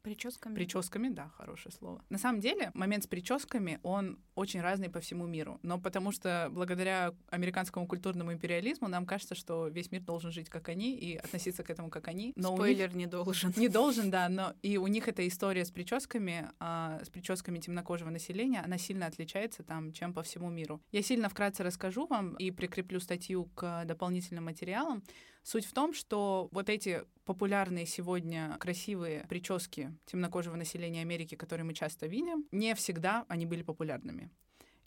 [0.03, 0.55] Прическами.
[0.55, 2.05] Прическами, да, хорошее слово.
[2.09, 5.59] На самом деле, момент с прическами, он очень разный по всему миру.
[5.63, 10.69] Но потому что благодаря американскому культурному империализму нам кажется, что весь мир должен жить как
[10.69, 12.33] они и относиться к этому как они.
[12.37, 13.53] Но у них Спойлер не должен.
[13.57, 18.11] не должен, да, но и у них эта история с прическами, а, с прическами темнокожего
[18.11, 20.81] населения, она сильно отличается там, чем по всему миру.
[20.93, 23.85] Я сильно вкратце расскажу вам и прикреплю статью к
[24.29, 25.03] дополнительным материалам.
[25.43, 31.75] Суть в том, что вот эти популярные сегодня красивые прически темнокожего населения Америки, которые мы
[31.75, 34.31] часто видим, не всегда они были популярными.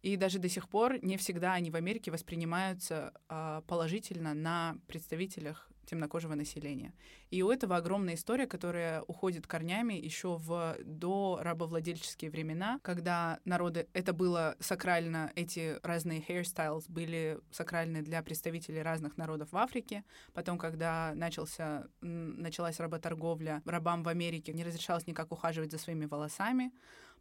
[0.03, 5.70] И даже до сих пор не всегда они в Америке воспринимаются а, положительно на представителях
[5.91, 6.93] темнокожего населения.
[7.29, 13.87] И у этого огромная история, которая уходит корнями еще в до рабовладельческие времена, когда народы
[13.93, 20.03] это было сакрально, эти разные hairstyles были сакральны для представителей разных народов в Африке.
[20.33, 26.71] Потом, когда начался, началась работорговля, рабам в Америке не разрешалось никак ухаживать за своими волосами.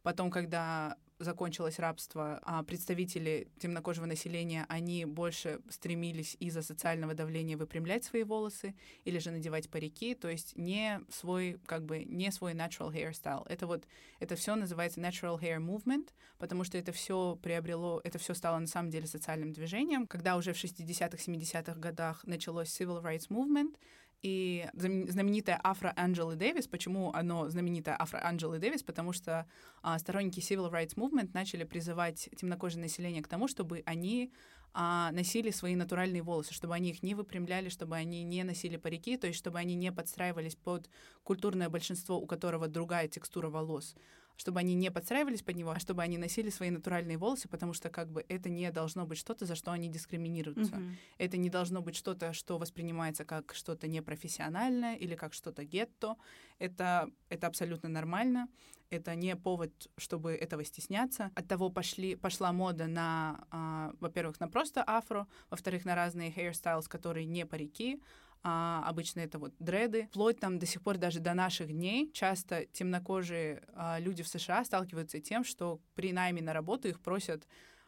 [0.03, 8.03] Потом, когда закончилось рабство, а представители темнокожего населения, они больше стремились из-за социального давления выпрямлять
[8.03, 12.91] свои волосы или же надевать парики, то есть не свой, как бы, не свой natural
[12.91, 13.45] hairstyle.
[13.47, 13.85] Это вот,
[14.19, 18.67] это все называется natural hair movement, потому что это все приобрело, это все стало на
[18.67, 20.07] самом деле социальным движением.
[20.07, 23.75] Когда уже в 60-х, 70-х годах началось civil rights movement,
[24.21, 28.83] и знам- знаменитая афро Анджелы Дэвис, почему оно знаменитое афро Анджелы Дэвис?
[28.83, 29.47] Потому что
[29.81, 34.31] а, сторонники Civil Rights Movement начали призывать темнокожее население к тому, чтобы они
[34.73, 39.17] а, носили свои натуральные волосы, чтобы они их не выпрямляли, чтобы они не носили парики,
[39.17, 40.89] то есть чтобы они не подстраивались под
[41.23, 43.95] культурное большинство, у которого другая текстура волос
[44.41, 47.91] чтобы они не подстраивались под него, а чтобы они носили свои натуральные волосы, потому что
[47.91, 50.77] как бы это не должно быть что-то, за что они дискриминируются.
[50.77, 50.97] Мгм.
[51.19, 56.15] Это не должно быть что-то, что воспринимается как что-то непрофессиональное или как что-то гетто.
[56.57, 58.47] Это, это абсолютно нормально.
[58.89, 61.29] Это не повод, чтобы этого стесняться.
[61.35, 66.89] От того пошли, пошла мода на, а, во-первых, на просто афро, во-вторых, на разные hairstyles,
[66.89, 68.01] которые не парики,
[68.43, 70.07] а, обычно это вот дреды.
[70.07, 74.65] Вплоть там до сих пор даже до наших дней часто темнокожие а, люди в США
[74.65, 77.47] сталкиваются тем, что при найме на работу их просят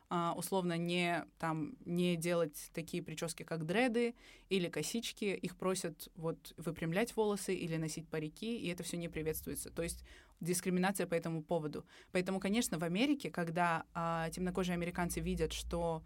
[0.09, 4.13] а, условно не там не делать такие прически, как дреды
[4.49, 9.71] или косички, их просят вот выпрямлять волосы или носить парики, и это все не приветствуется.
[9.71, 10.05] То есть
[10.39, 11.83] дискриминация по этому поводу.
[12.11, 16.03] Поэтому, конечно, в Америке, когда а, темнокожие американцы видят, что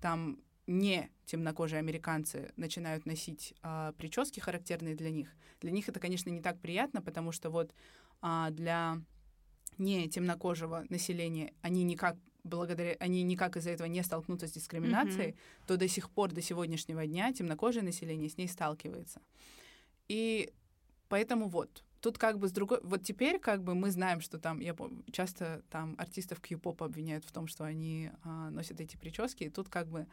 [0.00, 0.38] там
[0.70, 5.28] не темнокожие американцы начинают носить а, прически, характерные для них,
[5.60, 7.74] для них это, конечно, не так приятно, потому что вот
[8.22, 9.02] а, для
[9.78, 15.76] не темнокожего населения они никак благодаря они никак из-за этого не столкнутся с дискриминацией, то
[15.76, 19.20] до сих пор, до сегодняшнего дня темнокожее население с ней сталкивается.
[20.08, 20.52] И
[21.08, 22.80] поэтому вот, тут как бы с другой...
[22.82, 24.74] Вот теперь как бы мы знаем, что там, я
[25.12, 29.68] часто там артистов кью-поп обвиняют в том, что они а, носят эти прически, и тут
[29.68, 30.06] как бы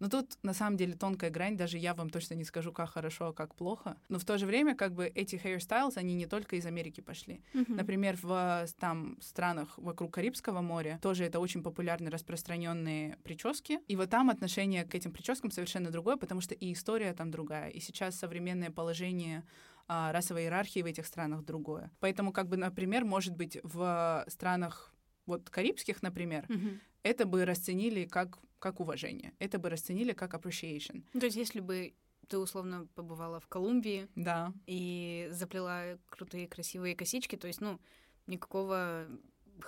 [0.00, 3.28] Но тут на самом деле тонкая грань, даже я вам точно не скажу, как хорошо,
[3.28, 3.96] а как плохо.
[4.08, 7.42] Но в то же время, как бы эти hairstyles, они не только из Америки пошли.
[7.54, 7.76] Мгм.
[7.76, 13.78] Например, в там странах вокруг Карибского моря тоже это очень популярные распространенные прически.
[13.88, 17.70] И вот там отношение к этим прическам совершенно другое, потому что и история там другая.
[17.70, 19.44] И сейчас современное положение
[19.86, 21.90] а, расовой иерархии в этих странах другое.
[22.00, 24.92] Поэтому, как бы, например, может быть, в странах
[25.26, 26.80] вот карибских, например, Мгм.
[27.02, 29.32] это бы расценили как, как уважение.
[29.38, 31.04] Это бы расценили как appreciation.
[31.12, 31.92] Ну, То есть, если бы
[32.28, 34.52] ты условно побывала в Колумбии Да.
[34.66, 37.78] и заплела крутые красивые косички, то есть, ну,
[38.26, 39.06] никакого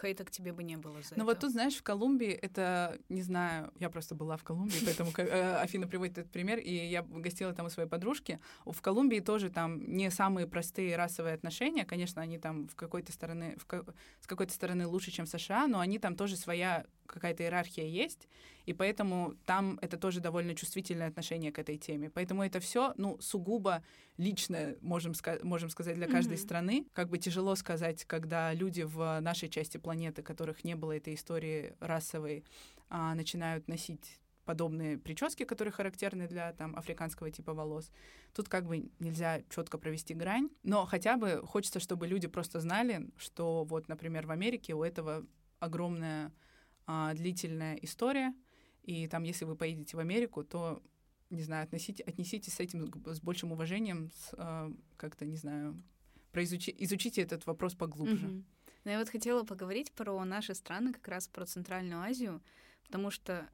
[0.00, 1.24] хейта к тебе бы не было за Но это.
[1.24, 5.56] вот тут, знаешь, в Колумбии это, не знаю, я просто была в Колумбии, поэтому э,
[5.62, 8.40] Афина приводит этот пример, и я гостила там у своей подружки.
[8.64, 13.56] В Колумбии тоже там не самые простые расовые отношения, конечно, они там в какой-то стороны,
[13.58, 13.84] в
[14.20, 18.26] с какой-то стороны лучше, чем в США, но они там тоже своя какая-то иерархия есть,
[18.66, 22.10] и поэтому там это тоже довольно чувствительное отношение к этой теме.
[22.10, 23.82] Поэтому это все, ну, сугубо
[24.16, 26.42] личное, можем, ска- можем сказать, для каждой Мгм.
[26.44, 26.86] страны.
[26.92, 31.74] Как бы тяжело сказать, когда люди в нашей части планеты, которых не было этой истории
[31.80, 32.44] расовой,
[32.88, 37.90] а, начинают носить подобные прически, которые характерны для там африканского типа волос.
[38.34, 43.10] Тут как бы нельзя четко провести грань, но хотя бы хочется, чтобы люди просто знали,
[43.16, 45.24] что вот, например, в Америке у этого
[45.58, 46.32] огромная
[46.86, 48.32] а, длительная история,
[48.86, 50.82] и там, если вы поедете в Америку, то
[51.30, 55.82] не знаю, относите, отнеситесь с этим с большим уважением, с, а, как-то, не знаю,
[56.30, 58.26] произучи, изучите этот вопрос поглубже.
[58.26, 58.46] Мгм.
[58.84, 62.40] Ну, я вот хотела поговорить про наши страны, как раз про Центральную Азию,
[62.84, 63.48] потому что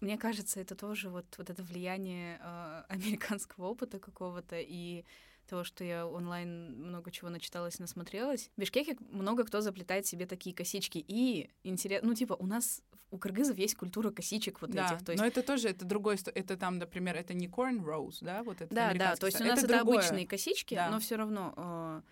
[0.00, 5.04] мне кажется, это тоже вот, вот это влияние э, американского опыта какого-то и
[5.50, 8.50] того, что я онлайн много чего начиталась, насмотрелась.
[8.56, 11.04] В Бишкеке много кто заплетает себе такие косички.
[11.06, 15.04] И интересно, ну, типа, у нас, у кыргызов есть культура косичек вот да, этих.
[15.04, 18.60] То есть но это тоже, это другой, это там, например, это не cornrows, да, вот
[18.60, 19.98] это Да, да, то есть у нас это, другое.
[19.98, 20.90] обычные косички, Да.
[20.90, 22.02] но все равно э,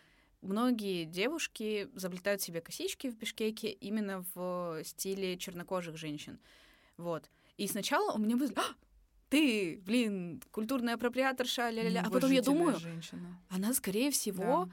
[0.43, 6.39] многие девушки заплетают себе косички в Бишкеке именно в стиле чернокожих женщин.
[6.97, 7.31] Вот.
[7.57, 8.75] И сначала у меня было «А,
[9.29, 12.03] ты, блин, культурная апроприаторша, ля-ля-ля.
[12.05, 13.41] А потом я думаю, женщина.
[13.51, 14.69] она, скорее всего,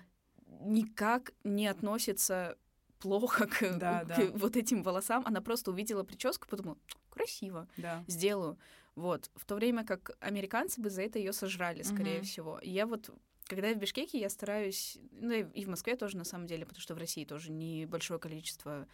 [0.62, 2.58] никак не относится
[3.00, 4.32] плохо к, Да, к да.
[4.34, 5.24] вот этим волосам.
[5.26, 6.78] Она просто увидела прическу, подумала,
[7.10, 8.04] красиво Да.
[8.08, 8.58] сделаю.
[8.96, 9.30] Вот.
[9.36, 12.26] В то время как американцы бы за это ее сожрали, скорее Мгм.
[12.26, 12.60] всего.
[12.60, 13.10] И я вот,
[13.44, 16.82] когда я в Бишкеке, я стараюсь, ну и в Москве тоже, на самом деле, потому
[16.82, 18.88] что в России тоже небольшое количество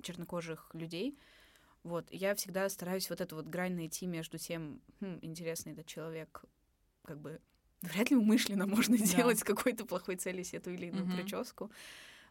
[0.00, 1.18] чернокожих людей.
[1.84, 2.08] Вот.
[2.10, 6.44] Я всегда стараюсь вот эту вот грань найти между тем, хм, интересный этот человек,
[7.04, 7.40] как бы
[7.82, 9.06] вряд ли умышленно можно Да.
[9.06, 11.08] сделать с какой-то плохой целью себе ту или иную Мгм.
[11.08, 11.70] прическу.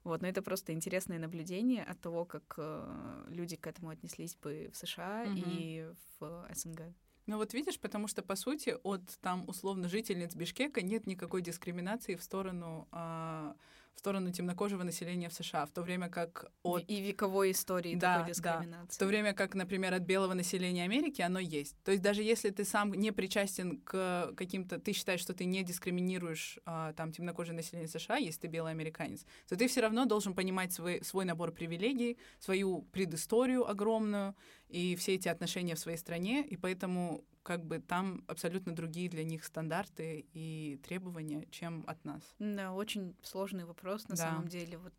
[0.03, 4.69] Вот, но это просто интересное наблюдение от того, как э, люди к этому отнеслись бы
[4.73, 5.35] в США Мгм.
[5.35, 6.93] и в СНГ.
[7.27, 12.15] Ну вот видишь, потому что, по сути, от там условно жительниц Бишкека нет никакой дискриминации
[12.15, 13.55] в сторону, а,
[13.95, 18.17] в сторону темнокожего населения в США, в то время как от И вековой истории Да,
[18.17, 18.29] такой да.
[18.33, 18.95] дискриминации.
[18.95, 21.75] В то время как, например, от белого населения Америки оно есть.
[21.83, 24.79] То есть даже если ты сам не причастен к каким-то...
[24.79, 29.25] Ты считаешь, что ты не дискриминируешь а, там темнокожее население США, если ты белый американец,
[29.47, 34.35] то ты все равно должен понимать свой, свой набор привилегий, свою предысторию огромную
[34.71, 39.23] и все эти отношения в своей стране, и поэтому как бы там абсолютно другие для
[39.23, 42.21] них стандарты и требования, чем от нас.
[42.39, 44.23] Да, очень сложный вопрос на Да.
[44.23, 44.77] самом деле.
[44.77, 44.93] Вот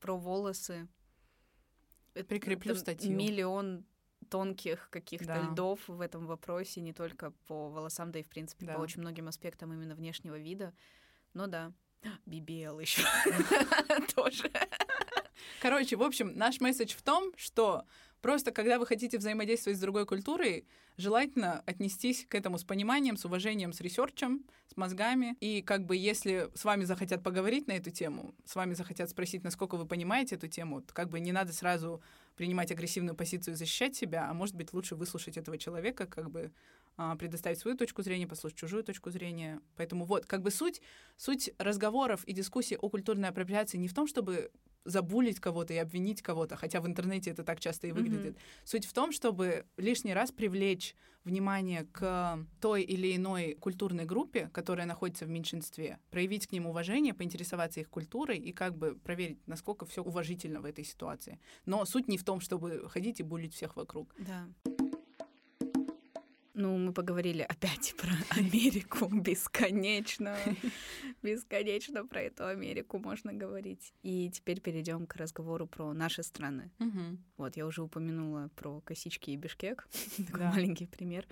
[0.00, 0.88] про волосы.
[2.28, 3.16] Прикреплю это статью.
[3.16, 3.84] Миллион
[4.28, 5.50] тонких каких-то Да.
[5.50, 8.74] льдов в этом вопросе, не только по волосам, да и, в принципе, Да.
[8.74, 10.72] по очень многим аспектам именно внешнего вида.
[11.34, 11.72] Но да,
[12.26, 13.02] BBL еще
[14.14, 14.50] тоже.
[15.60, 17.84] Короче, в общем, наш месседж в том, что
[18.20, 23.24] просто когда вы хотите взаимодействовать с другой культурой, желательно отнестись к этому с пониманием, с
[23.24, 25.36] уважением, с ресерчем, с мозгами.
[25.40, 29.42] И как бы если с вами захотят поговорить на эту тему, с вами захотят спросить,
[29.42, 32.02] насколько вы понимаете эту тему, как бы не надо сразу
[32.36, 36.52] принимать агрессивную позицию и защищать себя, а может быть лучше выслушать этого человека, как бы
[37.18, 39.60] предоставить свою точку зрения, послушать чужую точку зрения.
[39.76, 40.82] Поэтому вот, как бы суть,
[41.16, 44.50] суть разговоров и дискуссий о культурной апроприации не в том, чтобы
[44.84, 48.38] забулить кого-то и обвинить кого-то, хотя в интернете это так часто и выглядит.
[48.64, 54.86] Суть в том, чтобы лишний раз привлечь внимание к той или иной культурной группе, которая
[54.86, 59.84] находится в меньшинстве, проявить к ним уважение, поинтересоваться их культурой и как бы проверить, насколько
[59.84, 61.38] все уважительно в этой ситуации.
[61.66, 64.14] Но суть не в том, чтобы ходить и булить всех вокруг.
[64.18, 64.48] Да.
[66.54, 70.36] Ну, мы поговорили опять про Америку бесконечно.
[71.22, 73.92] Бесконечно про эту Америку можно говорить.
[74.02, 76.70] И теперь перейдем к разговору про наши страны.
[77.36, 79.88] Вот, я уже упомянула про косички и Бишкек.
[80.16, 80.50] Такой Да.
[80.50, 81.26] маленький пример.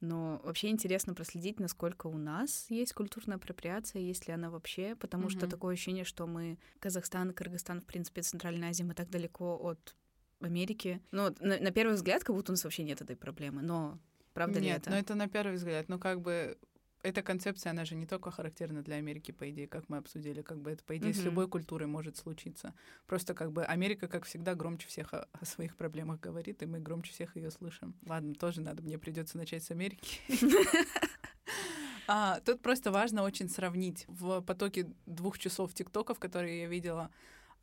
[0.00, 5.26] Но вообще интересно проследить, насколько у нас есть культурная апроприация, есть ли она вообще, потому
[5.26, 5.38] mm-hmm.
[5.38, 9.96] что такое ощущение, что мы Казахстан, Кыргызстан, в принципе, Центральная Азия, мы так далеко от
[10.40, 11.02] Америки.
[11.10, 13.98] Ну, на, на первый взгляд, как будто у нас вообще нет этой проблемы, но
[14.38, 14.90] правда Нет, ли это?
[14.90, 15.88] но это на первый взгляд.
[15.88, 16.56] Ну, как бы
[17.02, 20.60] эта концепция, она же не только характерна для Америки, по идее, как мы обсудили, как
[20.60, 21.20] бы это, по идее, mm-hmm.
[21.20, 22.72] с любой культурой может случиться.
[23.06, 26.78] Просто как бы Америка, как всегда, громче всех о, о своих проблемах говорит, и мы
[26.78, 27.96] громче всех ее слышим.
[28.06, 30.20] Ладно, тоже надо, мне придется начать с Америки.
[32.10, 34.06] А, тут просто важно очень сравнить.
[34.08, 37.10] В потоке двух часов тиктоков, которые я видела,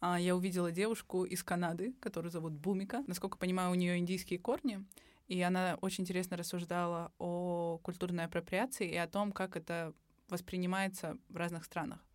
[0.01, 3.03] а, я увидела девушку из Канады, которую зовут Бумика.
[3.07, 4.85] Насколько понимаю, у нее индийские корни.
[5.27, 9.93] И она очень интересно рассуждала о культурной апроприации и о том, как это
[10.29, 12.05] воспринимается в разных странах.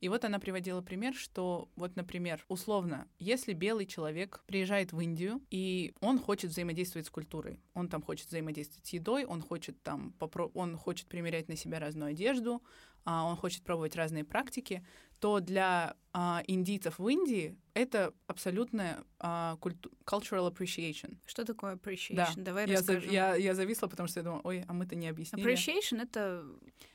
[0.00, 5.40] И вот она приводила пример, что вот, например, условно, если белый человек приезжает в Индию,
[5.50, 10.14] и он хочет взаимодействовать с культурой, он там хочет взаимодействовать с едой, он хочет там,
[10.18, 12.62] попро- он хочет примерять на себя разную одежду,
[13.04, 14.84] а, он хочет пробовать разные практики,
[15.20, 21.16] то для а, индийцев в Индии это абсолютная а, культу- cultural appreciation.
[21.26, 22.14] Что такое appreciation?
[22.14, 22.32] Да.
[22.36, 23.10] Давай я, расскажем.
[23.10, 25.46] я, я зависла, потому что я думала, ой, а мы-то не объяснили.
[25.46, 26.44] Appreciation— это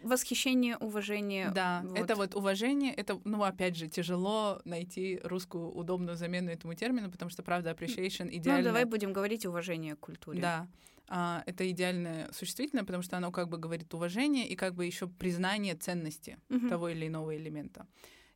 [0.01, 1.51] восхищение, уважение.
[1.51, 1.99] Да, вот.
[1.99, 7.29] это вот уважение, это, ну, опять же, тяжело найти русскую удобную замену этому термину, потому
[7.29, 8.61] что, правда, appreciation идеально.
[8.61, 10.41] Ну, давай будем говорить уважение к культуре.
[10.41, 10.67] Да,
[11.13, 15.07] а, это идеальное существительное, потому что оно как бы говорит уважение и как бы еще
[15.07, 16.69] признание ценности Мгм.
[16.69, 17.85] того или иного элемента.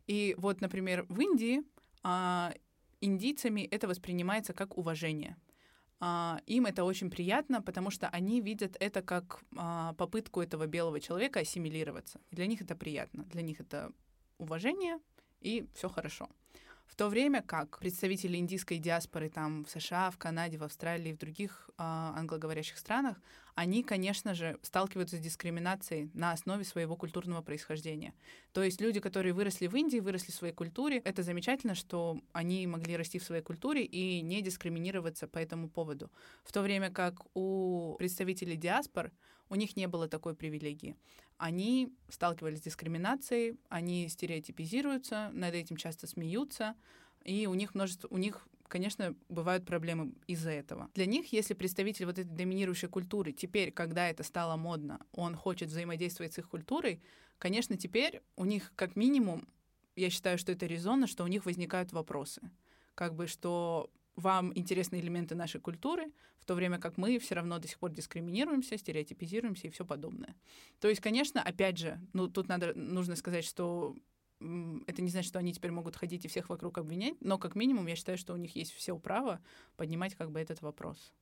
[0.08, 1.62] И вот, например, в Индии
[2.04, 2.54] а,
[3.00, 5.38] индийцами это воспринимается как уважение.
[6.02, 11.00] А, им это очень приятно, потому что они видят это как а, попытку этого белого
[11.00, 12.20] человека ассимилироваться.
[12.32, 13.24] И для них это приятно.
[13.24, 13.92] Для них это
[14.38, 15.00] уважение,
[15.40, 16.28] и все хорошо.
[16.86, 21.18] В то время как представители индийской диаспоры там в США, в Канаде, в Австралии, в
[21.18, 23.18] других а, англоговорящих странах,
[23.56, 28.14] они, конечно же, сталкиваются с дискриминацией на основе своего культурного происхождения.
[28.52, 32.68] То есть люди, которые выросли в Индии, выросли в своей культуре, это замечательно, что они
[32.68, 36.12] могли расти в своей культуре и не дискриминироваться по этому поводу.
[36.44, 39.12] В то время как у представителей диаспор
[39.50, 40.96] у них не было такой привилегии.
[41.38, 46.76] Они сталкивались с дискриминацией, они стереотипизируются, над этим часто смеются,
[47.24, 50.90] и у них множество, у них конечно, бывают проблемы из-за этого.
[50.96, 55.70] Для них, если представитель вот этой доминирующей культуры теперь, когда это стало модно, он хочет
[55.70, 57.02] взаимодействовать с их культурой,
[57.38, 59.48] конечно, теперь у них как минимум,
[59.96, 62.42] я считаю, что это резонно, что у них возникают вопросы.
[62.96, 67.60] Как бы, что вам интересны элементы нашей культуры, в то время как мы все равно
[67.60, 70.36] до сих пор дискриминируемся, стереотипизируемся и все подобное.
[70.80, 73.96] То есть, конечно, опять же, ну тут надо, нужно сказать, что
[74.40, 77.88] это не значит, что они теперь могут ходить и всех вокруг обвинять, но как минимум
[77.88, 79.42] я считаю, что у них есть все право
[79.78, 81.14] поднимать как бы этот вопрос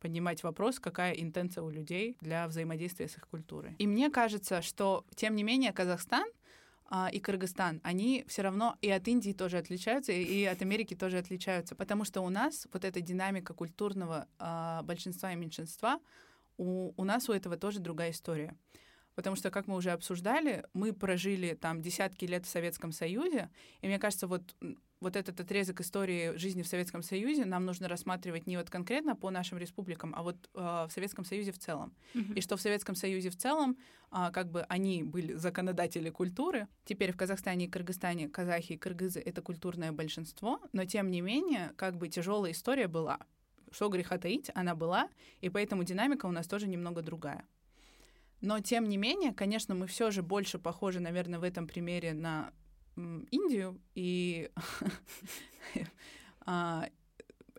[0.00, 3.74] поднимать вопрос, какая интенция у людей для взаимодействия с их культурой.
[3.78, 6.28] И мне кажется, что, тем не менее, Казахстан
[7.12, 11.74] и Кыргызстан, они все равно и от Индии тоже отличаются, и от Америки тоже отличаются,
[11.74, 16.00] потому что у нас вот эта динамика культурного а, большинства и меньшинства,
[16.56, 18.56] у, у нас у этого тоже другая история.
[19.18, 23.50] Потому что, как мы уже обсуждали, мы прожили там десятки лет в Советском Союзе,
[23.80, 24.54] и мне кажется, вот
[25.00, 29.30] вот этот отрезок истории жизни в Советском Союзе нам нужно рассматривать не вот конкретно по
[29.30, 31.96] нашим республикам, а вот э, в Советском Союзе в целом.
[32.14, 32.34] Мгм.
[32.34, 33.76] И что в Советском Союзе в целом,
[34.12, 36.68] а, как бы они были законодатели культуры.
[36.84, 41.72] Теперь в Казахстане и Кыргызстане казахи и кыргызы— это культурное большинство, но тем не менее,
[41.74, 43.18] как бы тяжелая история была.
[43.72, 45.08] Что греха таить, она была,
[45.40, 47.44] и поэтому динамика у нас тоже немного другая.
[48.40, 52.52] Но тем не менее, конечно, мы все же больше похожи, наверное, в этом примере на
[52.96, 54.50] Индию, и
[56.46, 56.88] а,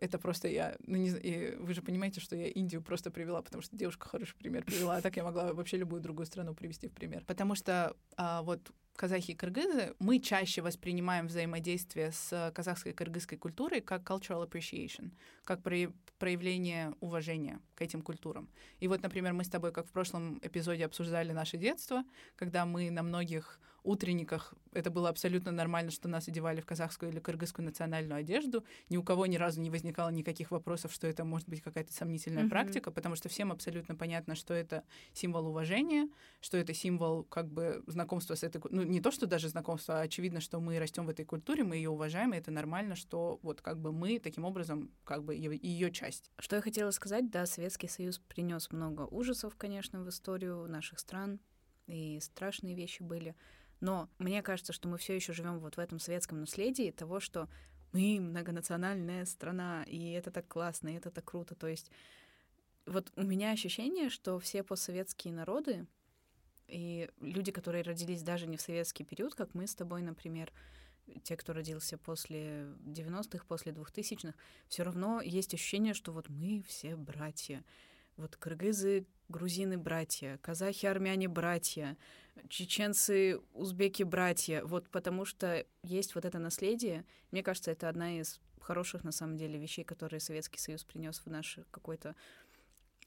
[0.01, 3.61] это просто я, ну, не, и вы же понимаете, что я Индию просто привела, потому
[3.61, 6.93] что девушка хороший пример привела, а так я могла вообще любую другую страну привести в
[6.93, 7.23] пример.
[7.25, 13.37] Потому что а, вот казахи и кыргызы, мы чаще воспринимаем взаимодействие с казахской и кыргызской
[13.37, 15.11] культурой как cultural appreciation,
[15.45, 18.49] как прояв- проявление уважения к этим культурам.
[18.81, 22.03] И вот, например, мы с тобой, как в прошлом эпизоде, обсуждали наше детство,
[22.35, 27.19] когда мы на многих утренниках, это было абсолютно нормально, что нас одевали в казахскую или
[27.19, 28.63] кыргызскую национальную одежду.
[28.89, 32.43] Ни у кого ни разу не возникало никаких вопросов, что это может быть какая-то сомнительная
[32.43, 32.49] Мгм.
[32.49, 36.09] практика, потому что всем абсолютно понятно, что это символ уважения,
[36.39, 38.61] что это символ как бы знакомства с этой...
[38.69, 41.77] Ну, не то, что даже знакомства, а очевидно, что мы растем в этой культуре, мы
[41.77, 45.91] ее уважаем, и это нормально, что вот как бы мы таким образом как бы ее
[45.91, 46.31] часть.
[46.37, 51.39] Что я хотела сказать, да, Советский Союз принес много ужасов, конечно, в историю наших стран,
[51.87, 53.35] и страшные вещи были.
[53.79, 57.47] Но мне кажется, что мы все еще живем вот в этом советском наследии того, что
[57.91, 61.55] мы многонациональная страна, и это так классно, и это так круто.
[61.55, 61.91] То есть
[62.89, 65.85] Вот у меня ощущение, что все постсоветские народы
[66.67, 70.51] и люди, которые родились даже не в советский период, как мы с тобой, например,
[71.23, 74.33] те, кто родился после 90-х, после 2000-х,
[74.67, 77.63] все равно есть ощущение, что вот мы все братья.
[78.19, 81.97] Вот кыргызы, грузины братья, казахи, армяне братья,
[82.49, 84.61] чеченцы, узбеки братья.
[84.65, 87.05] Вот потому что есть вот это наследие.
[87.31, 91.27] Мне кажется, это одна из хороших, на самом деле, вещей, которые Советский Союз принес в
[91.27, 92.13] наше какое-то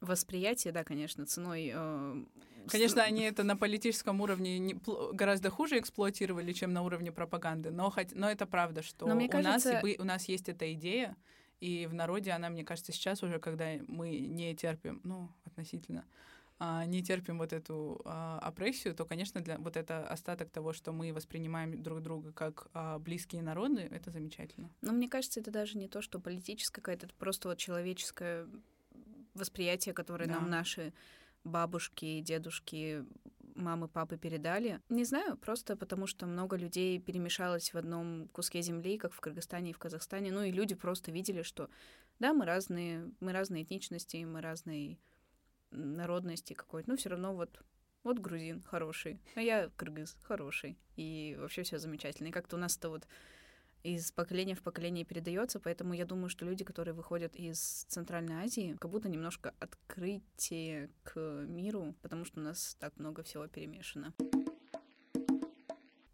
[0.00, 1.70] восприятие, да, конечно, ценой...
[1.72, 2.24] Э,
[2.66, 4.76] конечно, они это на политическом уровне не,
[5.12, 9.28] гораздо хуже эксплуатировали, чем на уровне пропаганды, но, хоть, но это правда, что но, у,
[9.28, 9.74] кажется...
[9.74, 11.16] нас, у нас есть эта идея,
[11.62, 16.04] и в народе она, мне кажется, сейчас уже, когда мы не терпим, ну, относительно,
[16.58, 20.90] а, не терпим вот эту а, опрессию, то, конечно, для вот это остаток того, что
[20.90, 24.70] мы воспринимаем друг друга как а, близкие народы, это замечательно.
[24.80, 28.48] Но мне кажется, это даже не то, что политическое какая-то, это просто вот человеческое
[29.34, 30.40] восприятие, которое да.
[30.40, 30.92] нам наши
[31.44, 33.04] бабушки, дедушки,
[33.55, 34.80] мамы, папы передали.
[34.88, 39.70] Не знаю, просто потому что много людей перемешалось в одном куске земли, как в Кыргызстане
[39.70, 40.30] и в Казахстане.
[40.30, 41.68] Ну и люди просто видели, что
[42.18, 44.98] да, мы разные, мы разные этничности, мы разные
[45.70, 47.62] народности какой-то, но все равно вот
[48.03, 52.28] вот грузин хороший, а я кыргыз хороший, и вообще все замечательно.
[52.28, 53.07] И как-то у нас это вот
[53.83, 58.76] из поколения в поколение передается, поэтому я думаю, что люди, которые выходят из Центральной Азии,
[58.80, 61.18] как будто немножко открытие к
[61.49, 64.14] миру, потому что у нас так много всего перемешано.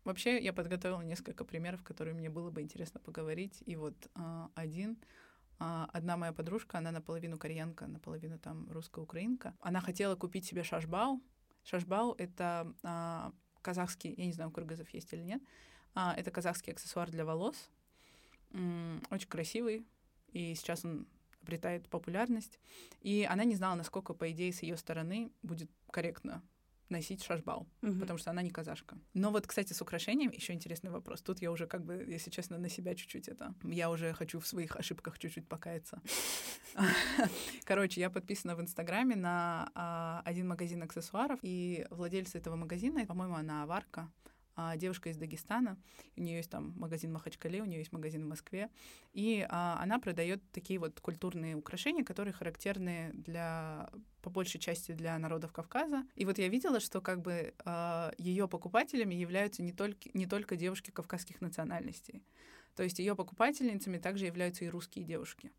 [0.04, 3.62] Вообще, я подготовила несколько примеров, которые мне было бы интересно поговорить.
[3.66, 4.96] И вот э, один.
[5.60, 9.54] Э, одна моя подружка, она наполовину кореянка, наполовину там русско-украинка.
[9.60, 11.22] Она хотела купить себе шашбау.
[11.62, 15.46] Шашбау— это э, казахский, я не знаю, у кыргызов есть или нет, а,
[15.94, 17.70] это казахский аксессуар для волос.
[18.52, 19.86] Очень красивый.
[20.32, 21.06] И сейчас он
[21.42, 22.58] обретает популярность.
[23.00, 26.42] И она не знала, насколько, по идее, с ее стороны будет корректно
[26.90, 28.00] носить шашбал, угу.
[28.00, 28.96] потому что она не казашка.
[29.14, 31.20] Но вот, кстати, с украшением еще интересный вопрос.
[31.22, 33.54] Тут я уже как бы, если честно, на себя чуть-чуть это...
[33.62, 36.00] Я уже хочу в своих ошибках чуть-чуть покаяться.
[37.64, 43.34] Короче, я подписана в Инстаграме на а, один магазин аксессуаров, и владельца этого магазина, по-моему,
[43.34, 44.10] она аварка,
[44.60, 45.78] а, девушка из Дагестана,
[46.16, 48.70] у нее есть там магазин в Махачкале, у нее есть магазин в Москве,
[49.12, 53.88] и а, она продает такие вот культурные украшения, которые характерны для
[54.20, 56.04] по большей части для народов Кавказа.
[56.16, 60.26] И вот я видела, что как бы э, а, ее покупателями являются не только, не
[60.26, 62.24] только девушки кавказских национальностей.
[62.74, 65.52] То есть ее покупательницами также являются и русские девушки.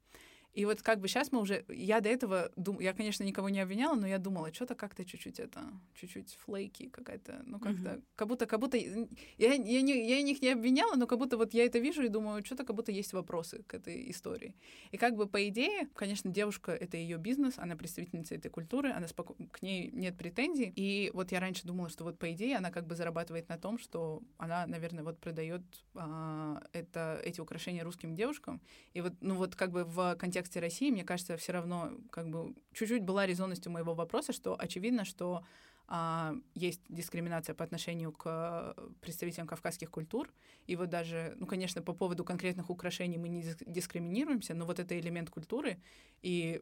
[0.60, 1.64] И вот как бы сейчас мы уже...
[1.70, 2.51] Я до этого...
[2.57, 2.82] Дум...
[2.82, 5.62] Я, конечно, никого не обвиняла, но я думала, что-то как-то чуть-чуть это...
[5.93, 7.43] Чуть-чуть флейки какая-то.
[7.45, 7.91] Ну, как-то...
[7.91, 8.03] Mm-hmm.
[8.18, 8.45] Как будто...
[8.45, 8.76] Как будто...
[8.76, 9.07] Я,
[9.38, 12.43] я, не, я них не обвиняла, но как будто вот я это вижу и думаю,
[12.43, 14.53] что-то как будто есть вопросы к этой истории.
[14.91, 19.07] И как бы по идее, конечно, девушка— это ее бизнес, она представительница этой культуры, она
[19.07, 19.36] споко...
[19.53, 20.74] к ней нет претензий.
[20.76, 23.80] И вот я раньше думала, что вот по идее она как бы зарабатывает на том,
[23.80, 25.62] что она, наверное, вот продает
[25.95, 28.60] а, это, эти украшения русским девушкам.
[28.93, 32.30] И вот, ну вот как бы в контексте контексте России, мне кажется, все равно как
[32.30, 35.43] бы чуть-чуть была резонностью моего вопроса, что очевидно, что
[35.88, 40.32] а, есть дискриминация по отношению к представителям кавказских культур.
[40.68, 45.00] И вот даже, ну, конечно, по поводу конкретных украшений мы не дискриминируемся, но вот это
[45.00, 45.78] элемент культуры,
[46.24, 46.62] и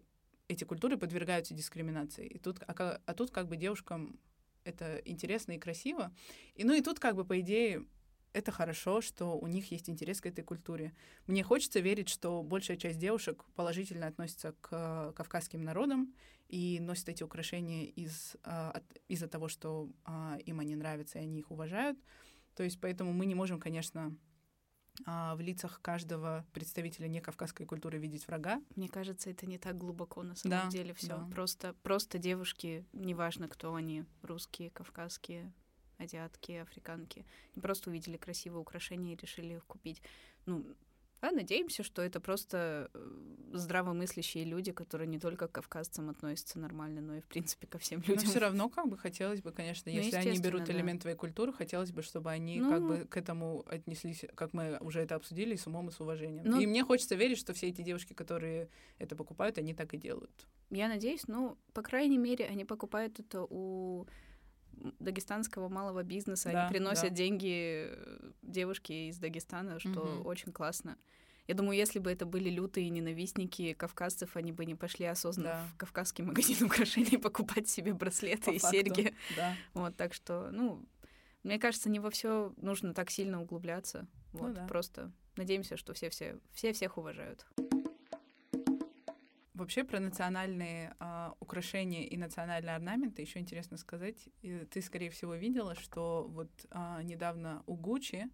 [0.49, 2.27] эти культуры подвергаются дискриминации.
[2.27, 4.19] И тут, а, а тут как бы девушкам
[4.65, 6.11] это интересно и красиво.
[6.59, 7.85] И, ну и тут как бы, по идее,
[8.37, 10.93] это хорошо, что у них есть интерес к этой культуре.
[11.25, 16.13] Мне хочется верить, что большая часть девушек положительно относится к кавказским народам
[16.47, 21.39] и носят эти украшения из, а, из-за того, что а, им они нравятся и они
[21.39, 21.97] их уважают.
[22.55, 24.15] То есть поэтому мы не можем, конечно,
[25.05, 28.61] а, в лицах каждого представителя некавказской культуры видеть врага.
[28.75, 31.07] Мне кажется, это не так глубоко на самом да, деле все.
[31.07, 31.27] Да.
[31.31, 35.51] Просто, просто девушки, неважно, кто они, русские, кавказские,
[35.97, 37.25] азиатки, африканки.
[37.55, 40.01] Не просто увидели красивые украшения и решили их купить.
[40.45, 40.65] Ну,
[41.19, 43.09] а надеемся, что это просто э,
[43.53, 48.01] здравомыслящие люди, которые не только к кавказцам относятся нормально, но и, в принципе, ко всем
[48.01, 48.23] людям.
[48.23, 50.73] Но все равно, как бы, хотелось бы, конечно, ну, если они берут да.
[50.73, 54.77] элемент твоей культуры, хотелось бы, чтобы они ну, как бы к этому отнеслись, как мы
[54.79, 56.45] уже это обсудили, с умом и с уважением.
[56.45, 58.69] Ну, и мне хочется верить, что все эти девушки, которые
[58.99, 60.47] это покупают, они так и делают.
[60.69, 64.05] Я надеюсь, ну, по крайней мере, они покупают это у
[64.99, 66.51] дагестанского малого бизнеса.
[66.51, 67.15] Да, Они приносят да.
[67.15, 70.29] деньги э, девушке из Дагестана, что угу.
[70.29, 70.97] очень классно.
[71.47, 75.67] Я думаю, если бы это были лютые ненавистники кавказцев, они бы не пошли осознанно да.
[75.73, 79.13] в кавказский магазин украшений покупать себе браслеты По и факту, серьги.
[79.35, 79.55] Да.
[79.73, 80.85] Вот, так что, ну,
[81.43, 84.07] мне кажется, не во все нужно так сильно углубляться.
[84.33, 84.67] Ну вот, ну, да.
[84.67, 87.45] просто надеемся, что все все все всех уважают.
[89.57, 94.29] Вообще про национальные а, украшения и национальные орнаменты еще интересно сказать.
[94.43, 98.29] И ты, скорее всего, видела, что вот а, недавно у Гуччи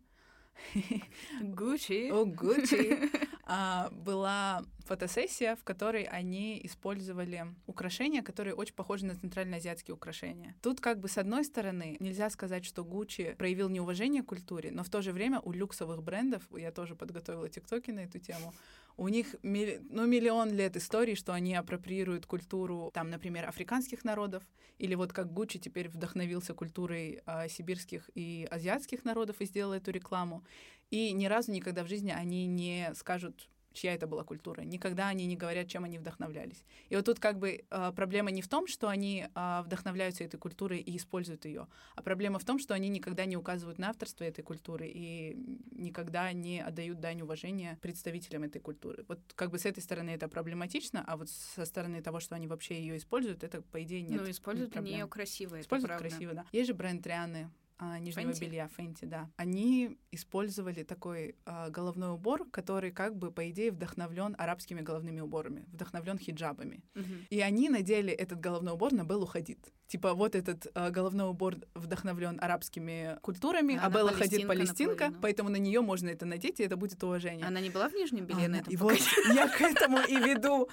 [1.42, 2.12] Гуччи.
[2.12, 3.10] у Гуччи
[3.46, 10.56] а, была фотосессия, в которой они использовали украшения, которые очень похожи на центральноазиатские украшения.
[10.62, 14.84] Тут как бы с одной стороны нельзя сказать, что Гуччи проявил неуважение к культуре, но
[14.84, 18.54] в то же время у люксовых брендов, я тоже подготовила тиктоки на эту тему,
[18.98, 24.44] у них ну, миллион лет истории, что они апроприируют культуру, там, например, африканских народов,
[24.78, 29.92] или вот как Гуччи теперь вдохновился культурой а, сибирских и азиатских народов и сделал эту
[29.92, 30.44] рекламу.
[30.92, 34.62] И ни разу никогда в жизни они не скажут, чья это была культура.
[34.62, 36.64] Никогда они не говорят, чем они вдохновлялись.
[36.90, 40.38] И вот тут как бы а, проблема не в том, что они а, вдохновляются этой
[40.38, 44.24] культурой и используют ее, а проблема в том, что они никогда не указывают на авторство
[44.24, 45.36] этой культуры и
[45.72, 49.06] никогда не отдают дань уважения представителям этой культуры.
[49.08, 52.48] Вот как бы с этой стороны это проблематично, а вот со стороны того, что они
[52.48, 54.22] вообще ее используют, это по идее нет.
[54.22, 56.10] ну, используют они ее красиво, это Используют правда.
[56.10, 56.46] красиво, да.
[56.52, 57.50] Есть же бренд Рианы
[57.84, 58.46] а, нижнего Фенти?
[58.46, 59.30] белья Фенти, да.
[59.36, 65.66] Они использовали такой а, головной убор, который как бы по идее вдохновлен арабскими головными уборами,
[65.68, 66.84] вдохновлен хиджабами.
[66.96, 67.28] Мгм.
[67.30, 69.60] И они надели этот головной убор на Беллу Хадид.
[69.94, 75.22] Типа вот этот а, головной убор вдохновлен арабскими культурами, А а, Белла Хадид палестинка наполовину.
[75.22, 77.46] поэтому на нее можно это надеть, и это будет уважение.
[77.46, 78.98] Она не была в нижнем белье на Она- этом и вот
[79.36, 80.68] я к этому и веду.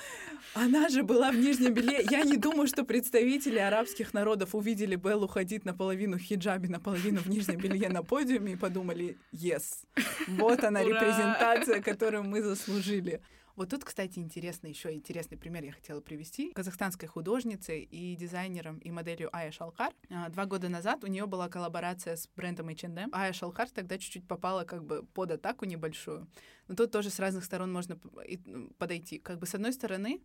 [0.55, 2.01] Она же была в нижнем белье.
[2.11, 7.27] Я не думаю, что представители арабских народов увидели Беллу ходить наполовину в хиджабе, наполовину в
[7.27, 9.85] нижнем белье на подиуме и подумали, yes,
[10.29, 13.21] вот она репрезентация, которую мы заслужили.
[13.57, 16.53] Вот тут, кстати, интересный еще интересный пример я хотела привести.
[16.53, 19.93] Казахстанской художницей и дизайнером и моделью Ая Шалкар.
[20.11, 23.11] А, Два года назад у нее была коллаборация с брендом H&M.
[23.13, 26.29] Ая Шалкар тогда чуть-чуть попала как бы под атаку небольшую.
[26.69, 27.99] Но тут тоже с разных сторон можно
[28.79, 29.19] подойти.
[29.19, 30.21] Как бы с одной стороны,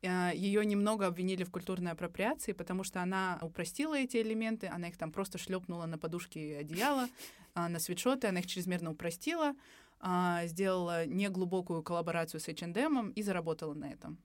[0.00, 5.10] ее немного обвинили в культурной апроприации, потому что она упростила эти элементы, она их там
[5.10, 7.08] просто шлепнула на подушки и одеяло,
[7.54, 9.54] а, на свитшоты, она их чрезмерно упростила,
[10.00, 14.18] а, сделала неглубокую коллаборацию с H&M и заработала на этом.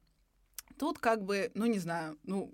[0.77, 2.53] Тут как бы, ну не знаю, ну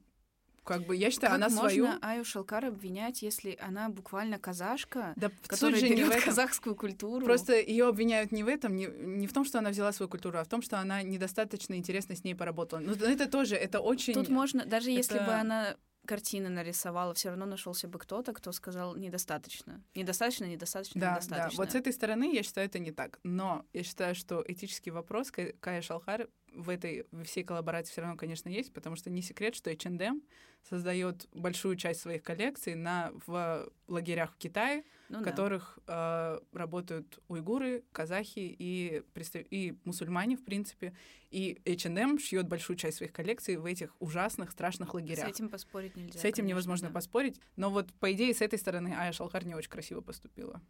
[0.64, 1.88] как бы я считаю, Как она можно свою...
[2.02, 6.26] Аю Шалкар обвинять, если она буквально казашка, Да, которая же не в берет этом.
[6.26, 7.26] казахскую культуру?
[7.26, 10.38] Просто ее обвиняют не в этом, не, не в том, что она взяла свою культуру,
[10.38, 12.82] а в том, что она недостаточно интересно с ней поработала.
[12.82, 14.14] Ну, это тоже, это очень...
[14.14, 15.76] Тут можно, даже если бы это- она
[16.10, 19.84] картины нарисовала, все равно нашелся бы кто-то, кто сказал недостаточно.
[19.94, 21.12] Недостаточно, недостаточно, Да, да.
[21.18, 21.58] недостаточно.
[21.58, 23.20] Вот с этой стороны я считаю, это не так.
[23.24, 26.28] Но я считаю, что этический вопрос Ка- Кая Шалхар
[26.60, 30.22] в этой во всей коллаборации все равно, конечно, есть, потому что не секрет, что H&M
[30.68, 35.32] создает большую часть своих коллекций на в лагерях в Китае, Ну в да.
[35.32, 39.02] которых э, работают уйгуры, казахи и,
[39.50, 40.94] и мусульмане, в принципе.
[41.32, 45.30] И H&M шьет большую часть своих коллекций в этих ужасных, страшных С лагерях.
[45.30, 46.20] этим поспорить нельзя.
[46.20, 46.94] С этим конечно, невозможно да.
[46.94, 47.40] поспорить.
[47.56, 50.62] Но вот, по идее, с этой стороны Ая Шалхар не очень красиво поступила.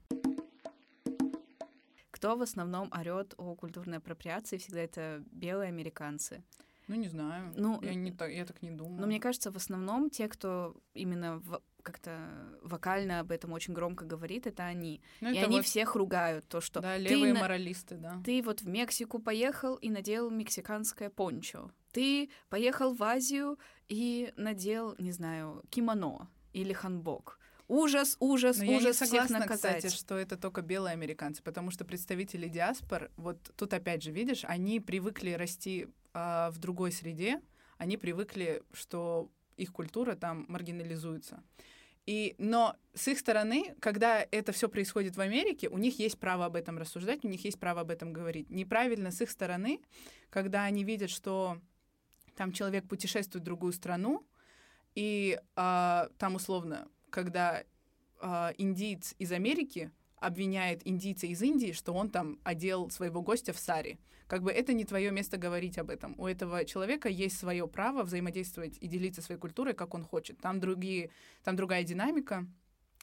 [2.19, 4.57] Кто в основном орет о культурной апроприации?
[4.57, 6.43] Всегда это белые американцы.
[6.89, 7.53] Ну, не знаю.
[7.55, 8.99] Ну, я, не так, я так не думаю.
[8.99, 12.29] Но мне кажется, в основном те, кто именно в- как-то
[12.61, 14.99] вокально об этом очень громко говорит, это они.
[15.21, 18.21] Ну, и это они вот, всех ругают, то, что Да, ты, левые на- моралисты, да.
[18.25, 21.71] ты вот в Мексику поехал и надел мексиканское пончо.
[21.93, 23.57] Ты поехал в Азию
[23.87, 27.38] и надел, не знаю, кимоно или ханбок.
[27.69, 29.77] Ужас, ужас, Но я не ужас всех согласна, наказать.
[29.77, 34.43] кстати, что это только белые американцы, потому что представители диаспор, вот тут опять же, видишь,
[34.43, 37.41] они привыкли расти а, в другой среде,
[37.77, 41.43] они привыкли, что их культура там маргинализуется.
[42.07, 46.45] И, но с их стороны, когда это все происходит в Америке, у них есть право
[46.45, 48.49] об этом рассуждать, у них есть право об этом говорить.
[48.49, 49.79] Неправильно с их стороны,
[50.31, 51.61] когда они видят, что
[52.35, 54.25] там человек путешествует в другую страну,
[54.95, 57.63] и а, там условно, когда
[58.19, 63.59] а, индиец из Америки обвиняет индийца из Индии, что он там одел своего гостя в
[63.59, 63.99] сари.
[64.27, 66.13] Как бы это не твое место говорить об этом.
[66.19, 70.37] У этого человека есть свое право взаимодействовать и делиться своей культурой, как он хочет.
[70.39, 71.09] Там другие,
[71.43, 72.45] там другая динамика.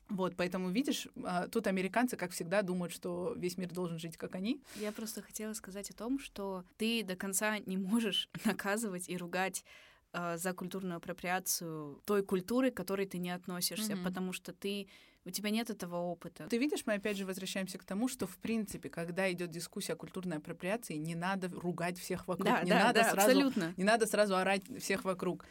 [0.09, 4.37] Вот, поэтому, видишь, а, тут американцы, как всегда, думают, что весь мир должен жить, как
[4.37, 4.63] они.
[4.77, 9.65] Я просто хотела сказать о том, что ты до конца не можешь наказывать и ругать
[10.13, 14.05] э, за культурную апроприацию той культуры, к которой ты не относишься, Мгм.
[14.05, 14.89] потому что ты
[15.27, 16.47] у тебя нет этого опыта.
[16.49, 19.97] Ты видишь, мы опять же возвращаемся к тому, что, в принципе, когда идет дискуссия о
[19.97, 23.75] культурной апроприации, не надо ругать всех вокруг, да, не да, надо да, сразу абсолютно.
[23.77, 25.45] Не надо сразу орать всех вокруг.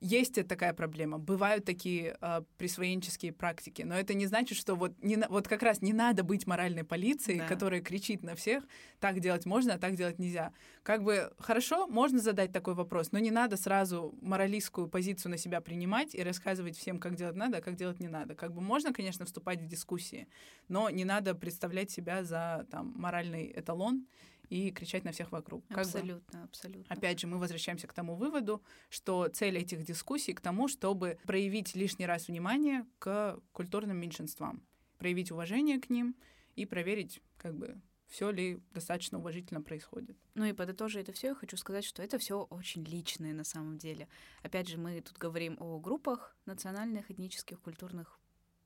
[0.00, 5.16] Есть такая проблема, бывают такие а, присвоенческие практики, но это не значит, что вот, не,
[5.28, 7.48] вот как раз не надо быть моральной полицией, Да.
[7.48, 8.64] которая кричит на всех,
[9.00, 10.52] так делать можно, а так делать нельзя.
[10.82, 15.60] Как бы хорошо, можно задать такой вопрос, но не надо сразу моралистскую позицию на себя
[15.60, 18.34] принимать и рассказывать всем, как делать надо, а как делать не надо.
[18.34, 20.28] Как бы можно, конечно, вступать в дискуссии,
[20.68, 24.06] но не надо представлять себя за там, моральный эталон
[24.48, 25.66] и кричать на всех вокруг.
[25.68, 26.94] Как бы- Абсолютно, абсолютно.
[26.94, 31.74] Опять же, мы возвращаемся к тому выводу, что цель этих дискуссий к тому, чтобы проявить
[31.74, 34.62] лишний раз внимание к культурным меньшинствам,
[34.98, 36.16] проявить уважение к ним
[36.56, 40.16] и проверить, как бы, все ли достаточно уважительно происходит.
[40.34, 43.76] Ну и подытожив это все, я хочу сказать, что это все очень личное на самом
[43.76, 44.08] деле.
[44.42, 48.18] Опять же, мы тут говорим о группах национальных, этнических, культурных,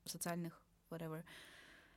[0.05, 1.25] социальных, whatever.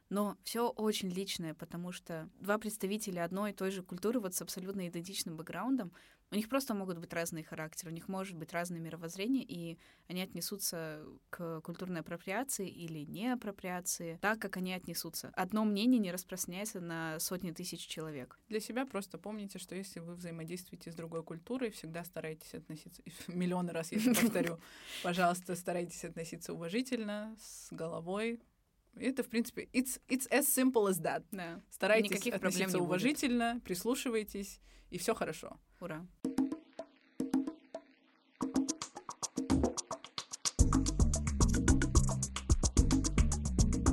[0.10, 4.42] Но все очень личное, потому что два представителя одной и той же культуры вот с
[4.42, 5.92] абсолютно идентичным бэкграундом,
[6.32, 9.78] у них просто могут быть разные характеры, у них может быть разное мировоззрение, и
[10.08, 15.32] они отнесутся к культурной апроприации или не апроприации так, как они отнесутся.
[15.36, 18.40] Одно мнение не распространяется на сотни тысяч человек.
[18.50, 23.72] Для себя просто помните, что если вы взаимодействуете с другой культурой, всегда старайтесь относиться, миллионы
[23.72, 24.60] раз я повторю,
[25.04, 28.42] пожалуйста, старайтесь относиться уважительно, с головой.
[28.98, 31.24] Это, в принципе, it's, it's as simple as that.
[31.32, 31.62] Да.
[31.70, 32.88] Старайтесь Никаких проблем относиться будет.
[32.88, 35.60] уважительно, прислушивайтесь, и все хорошо.
[35.82, 36.06] Ура.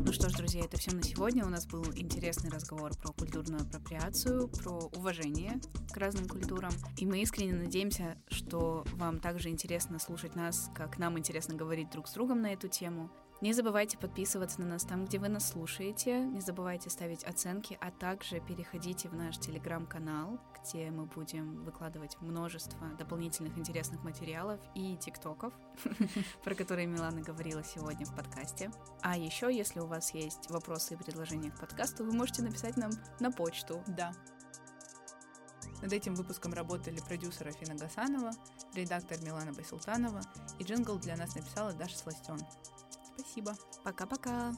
[0.05, 1.45] Ну что ж, друзья, это все на сегодня.
[1.45, 5.61] У нас был интересный разговор про культурную апроприацию, про уважение
[5.93, 6.73] к разным культурам.
[6.99, 12.09] И мы искренне надеемся, что вам также интересно слушать нас, как нам интересно говорить друг
[12.09, 13.11] с другом на эту тему.
[13.43, 16.21] Не забывайте подписываться на нас там, где вы нас слушаете.
[16.21, 22.87] Не забывайте ставить оценки, а также переходите в наш телеграм-канал, где мы будем выкладывать множество
[23.01, 25.53] дополнительных интересных материалов и тиктоков,
[26.45, 28.71] про которые Милана говорила сегодня в подкасте.
[29.01, 32.93] А еще, если у вас есть вопросы и предложения к подкасту, вы можете написать нам
[33.19, 33.83] на почту.
[33.89, 34.13] Да.
[35.83, 38.31] Над этим выпуском работали продюсер Афина Гасанова,
[38.73, 40.21] редактор Милана Байсултанова
[40.61, 42.39] и джингл для нас написала Даша Сластен.
[43.17, 43.55] Спасибо.
[43.85, 44.53] Пока-пока!